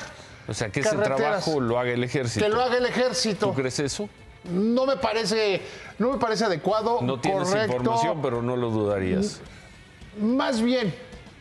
O 0.49 0.55
sea, 0.55 0.71
que 0.71 0.81
ese 0.81 0.97
trabajo 0.97 1.61
lo 1.61 1.79
haga 1.79 1.91
el 1.91 2.05
ejército. 2.05 2.45
Que 2.45 2.51
lo 2.51 2.63
haga 2.63 2.79
el 2.79 2.87
ejército. 2.87 3.49
¿Tú 3.49 3.55
crees 3.55 3.79
eso? 3.79 4.09
No 4.45 4.87
me 4.87 4.97
parece, 4.97 5.61
no 5.99 6.13
me 6.13 6.19
parece 6.19 6.45
adecuado, 6.45 7.01
No 7.03 7.21
tienes 7.21 7.49
correcto. 7.49 7.77
información, 7.77 8.23
pero 8.23 8.43
no 8.43 8.57
lo 8.57 8.71
dudarías. 8.71 9.41
Más 10.21 10.63
bien, 10.63 10.95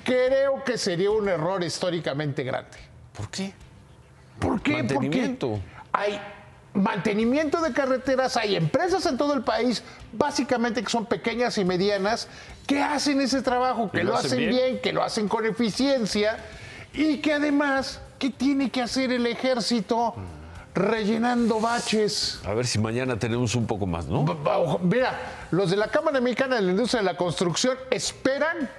creo 0.04 0.64
que 0.64 0.78
sería 0.78 1.12
un 1.12 1.30
error 1.30 1.64
históricamente 1.64 2.44
grande. 2.44 2.78
¿Por 3.16 3.30
qué? 3.30 3.54
¿Por 4.40 4.62
qué? 4.62 4.78
Mantenimiento. 4.78 5.50
Porque 5.50 5.64
hay 5.94 6.20
mantenimiento 6.74 7.62
de 7.62 7.72
carreteras, 7.72 8.38
hay 8.38 8.56
empresas 8.56 9.06
en 9.06 9.18
todo 9.18 9.34
el 9.34 9.44
país, 9.44 9.84
básicamente 10.18 10.84
que 10.84 10.90
son 10.90 11.06
pequeñas 11.06 11.58
y 11.58 11.66
medianas, 11.66 12.28
que 12.68 12.82
hacen 12.82 13.22
ese 13.22 13.42
trabajo, 13.42 13.90
que 13.92 14.04
lo 14.04 14.16
hacen 14.16 14.40
bien. 14.40 14.50
bien, 14.50 14.82
que 14.82 14.94
lo 14.94 15.04
hacen 15.04 15.28
con 15.28 15.46
eficiencia 15.46 16.38
y 16.94 17.18
que 17.18 17.34
además, 17.34 18.02
¿qué 18.18 18.30
tiene 18.30 18.70
que 18.70 18.82
hacer 18.82 19.12
el 19.12 19.26
ejército? 19.28 20.16
Rellenando 20.74 21.62
baches. 21.62 22.42
A 22.46 22.54
ver 22.54 22.68
si 22.68 22.80
mañana 22.80 23.18
tenemos 23.18 23.56
un 23.56 23.66
poco 23.66 23.86
más, 23.86 24.08
¿no? 24.08 24.26
Mira, 24.82 25.18
los 25.52 25.72
de 25.72 25.78
la 25.78 25.88
Cámara 25.88 26.20
Mexicana 26.20 26.56
de 26.58 26.64
la 26.64 26.72
Industria 26.72 27.00
de 27.00 27.06
la 27.06 27.16
Construcción 27.16 27.78
esperan 27.92 28.70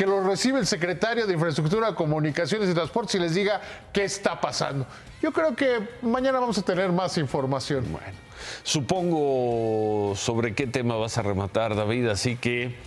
que 0.00 0.06
los 0.06 0.24
reciba 0.24 0.58
el 0.58 0.66
secretario 0.66 1.26
de 1.26 1.34
Infraestructura, 1.34 1.94
Comunicaciones 1.94 2.70
y 2.70 2.72
Transportes 2.72 3.16
y 3.16 3.18
les 3.18 3.34
diga 3.34 3.60
qué 3.92 4.04
está 4.04 4.40
pasando. 4.40 4.86
Yo 5.20 5.30
creo 5.30 5.54
que 5.54 5.90
mañana 6.00 6.40
vamos 6.40 6.56
a 6.56 6.62
tener 6.62 6.90
más 6.90 7.18
información. 7.18 7.84
Bueno, 7.92 8.16
supongo 8.62 10.16
sobre 10.16 10.54
qué 10.54 10.66
tema 10.66 10.96
vas 10.96 11.18
a 11.18 11.22
rematar, 11.22 11.76
David, 11.76 12.08
así 12.08 12.36
que 12.36 12.78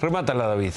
remátala, 0.00 0.46
David. 0.46 0.72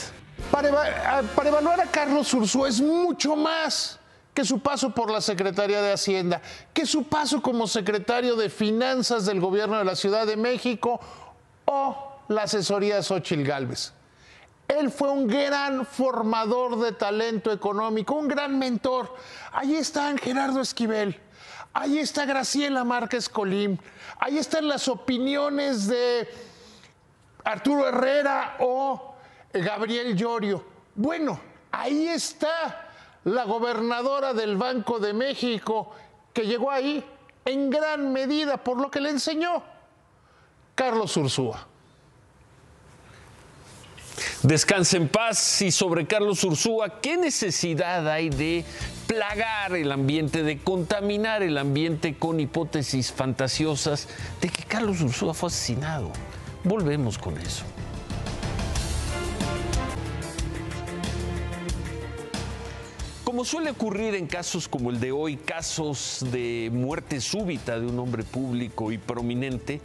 Para, 0.49 0.69
eva- 0.69 1.19
a- 1.19 1.21
para 1.21 1.49
evaluar 1.49 1.79
a 1.81 1.85
Carlos 1.85 2.33
Ursúa 2.33 2.67
es 2.67 2.81
mucho 2.81 3.35
más 3.35 3.99
que 4.33 4.43
su 4.43 4.59
paso 4.59 4.89
por 4.89 5.11
la 5.11 5.21
Secretaría 5.21 5.83
de 5.83 5.93
Hacienda, 5.93 6.41
que 6.73 6.88
su 6.88 7.03
paso 7.03 7.43
como 7.43 7.67
secretario 7.67 8.35
de 8.35 8.49
Finanzas 8.49 9.27
del 9.27 9.39
Gobierno 9.39 9.77
de 9.77 9.85
la 9.85 9.95
Ciudad 9.95 10.25
de 10.25 10.35
México 10.35 10.99
o 11.65 12.11
la 12.29 12.41
asesoría 12.41 12.95
de 12.95 13.03
Xochitl 13.03 13.43
Gálvez. 13.43 13.93
Él 14.67 14.91
fue 14.91 15.10
un 15.12 15.28
gran 15.28 15.86
formador 15.86 16.80
de 16.80 16.91
talento 16.91 17.51
económico, 17.51 18.15
un 18.15 18.28
gran 18.28 18.58
mentor. 18.58 19.15
Ahí 19.51 19.75
están 19.75 20.17
Gerardo 20.17 20.62
Esquivel, 20.62 21.19
ahí 21.73 21.99
está 21.99 22.25
Graciela 22.25 22.84
Márquez 22.84 23.30
Colim, 23.30 23.78
ahí 24.19 24.38
están 24.38 24.67
las 24.67 24.88
opiniones 24.88 25.88
de 25.88 26.28
Arturo 27.43 27.88
Herrera 27.88 28.58
o 28.60 29.15
Gabriel 29.54 30.15
Llorio. 30.15 30.65
Bueno, 30.95 31.39
ahí 31.71 32.08
está 32.08 32.89
la 33.25 33.43
gobernadora 33.43 34.34
del 34.34 34.58
Banco 34.58 34.99
de 34.99 35.13
México 35.13 35.91
que 36.34 36.45
llegó 36.45 36.71
ahí 36.71 37.04
en 37.45 37.69
gran 37.69 38.12
medida 38.12 38.58
por 38.58 38.82
lo 38.82 38.89
que 38.89 38.99
le 38.99 39.12
enseñó 39.12 39.63
Carlos 40.73 41.15
Ursúa. 41.15 41.67
Descanse 44.43 44.97
en 44.97 45.08
paz 45.08 45.62
y 45.62 45.71
sobre 45.71 46.06
Carlos 46.06 46.43
Ursúa, 46.43 47.01
¿qué 47.01 47.17
necesidad 47.17 48.08
hay 48.10 48.30
de 48.30 48.63
plagar 49.08 49.75
el 49.75 49.91
ambiente, 49.91 50.43
de 50.43 50.60
contaminar 50.60 51.43
el 51.43 51.58
ambiente 51.58 52.15
con 52.15 52.39
hipótesis 52.39 53.12
fantasiosas 53.12 54.08
de 54.41 54.49
que 54.49 54.63
Carlos 54.63 55.01
Ursúa 55.01 55.34
fue 55.34 55.47
asesinado? 55.47 56.12
Volvemos 56.63 57.17
con 57.17 57.38
eso. 57.38 57.63
Como 63.23 63.43
suele 63.43 63.71
ocurrir 63.71 64.15
en 64.15 64.28
casos 64.28 64.67
como 64.67 64.91
el 64.91 64.99
de 64.99 65.12
hoy, 65.12 65.36
casos 65.36 66.25
de 66.32 66.69
muerte 66.71 67.19
súbita 67.19 67.80
de 67.80 67.86
un 67.86 67.99
hombre 67.99 68.23
público 68.23 68.91
y 68.91 68.97
prominente, 68.97 69.82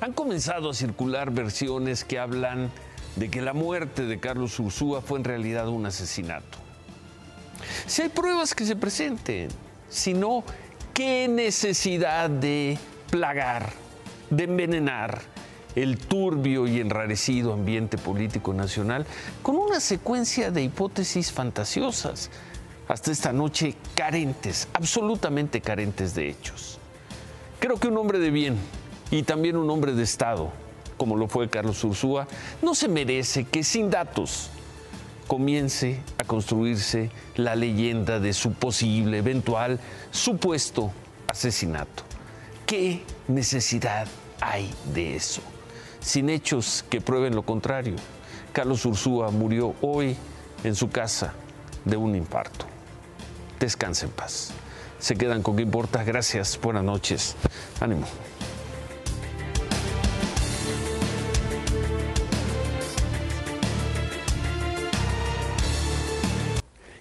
han 0.00 0.12
comenzado 0.12 0.70
a 0.70 0.74
circular 0.74 1.30
versiones 1.30 2.04
que 2.04 2.18
hablan 2.18 2.70
de 3.16 3.30
que 3.30 3.40
la 3.40 3.52
muerte 3.52 4.04
de 4.04 4.18
Carlos 4.20 4.58
Ursúa 4.58 5.02
fue 5.02 5.18
en 5.18 5.24
realidad 5.24 5.68
un 5.68 5.86
asesinato. 5.86 6.58
Si 7.86 8.02
hay 8.02 8.08
pruebas 8.08 8.54
que 8.54 8.64
se 8.64 8.76
presenten, 8.76 9.48
si 9.88 10.14
no, 10.14 10.44
¿qué 10.94 11.28
necesidad 11.28 12.30
de 12.30 12.78
plagar, 13.10 13.72
de 14.30 14.44
envenenar 14.44 15.20
el 15.74 15.98
turbio 15.98 16.66
y 16.66 16.80
enrarecido 16.80 17.52
ambiente 17.52 17.96
político 17.96 18.52
nacional 18.52 19.06
con 19.42 19.56
una 19.56 19.80
secuencia 19.80 20.50
de 20.50 20.62
hipótesis 20.62 21.32
fantasiosas, 21.32 22.30
hasta 22.88 23.12
esta 23.12 23.32
noche 23.32 23.76
carentes, 23.94 24.68
absolutamente 24.72 25.60
carentes 25.60 26.14
de 26.14 26.30
hechos? 26.30 26.78
Creo 27.58 27.78
que 27.78 27.88
un 27.88 27.98
hombre 27.98 28.18
de 28.18 28.30
bien 28.30 28.56
y 29.10 29.22
también 29.22 29.56
un 29.56 29.68
hombre 29.70 29.92
de 29.92 30.02
Estado, 30.02 30.52
como 31.00 31.16
lo 31.16 31.28
fue 31.28 31.48
Carlos 31.48 31.82
Ursúa, 31.82 32.28
no 32.60 32.74
se 32.74 32.86
merece 32.86 33.44
que 33.44 33.64
sin 33.64 33.88
datos 33.88 34.50
comience 35.26 35.98
a 36.18 36.24
construirse 36.24 37.10
la 37.36 37.56
leyenda 37.56 38.20
de 38.20 38.34
su 38.34 38.52
posible, 38.52 39.16
eventual, 39.16 39.80
supuesto 40.10 40.92
asesinato. 41.26 42.02
¿Qué 42.66 43.02
necesidad 43.28 44.08
hay 44.42 44.70
de 44.92 45.16
eso? 45.16 45.40
Sin 46.00 46.28
hechos 46.28 46.84
que 46.90 47.00
prueben 47.00 47.34
lo 47.34 47.46
contrario. 47.46 47.96
Carlos 48.52 48.84
Ursúa 48.84 49.30
murió 49.30 49.74
hoy 49.80 50.18
en 50.64 50.74
su 50.74 50.90
casa 50.90 51.32
de 51.86 51.96
un 51.96 52.14
infarto. 52.14 52.66
Descanse 53.58 54.04
en 54.04 54.12
paz. 54.12 54.50
Se 54.98 55.16
quedan 55.16 55.42
con 55.42 55.56
qué 55.56 55.62
importa. 55.62 56.04
Gracias. 56.04 56.60
Buenas 56.60 56.84
noches. 56.84 57.36
Ánimo. 57.80 58.04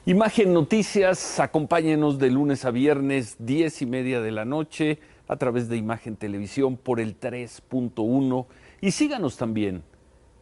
Imagen 0.10 0.56
Noticias, 0.56 1.39
acompáñenos 1.39 2.17
de 2.17 2.32
lunes 2.32 2.65
a 2.65 2.72
viernes, 2.72 3.36
10 3.38 3.84
y 3.84 3.86
media 3.86 4.22
de 4.22 4.32
la 4.32 4.43
noche, 4.43 4.98
a 5.28 5.36
través 5.36 5.69
de 5.69 5.78
Imagen 5.78 6.15
Televisión 6.15 6.78
por 6.78 7.00
el 7.00 7.19
3.1 7.19 8.48
y 8.82 8.89
síganos 8.89 9.38
también 9.38 9.84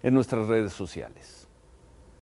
en 0.04 0.14
nuestras 0.14 0.48
redes 0.48 0.72
sociales. 0.72 1.37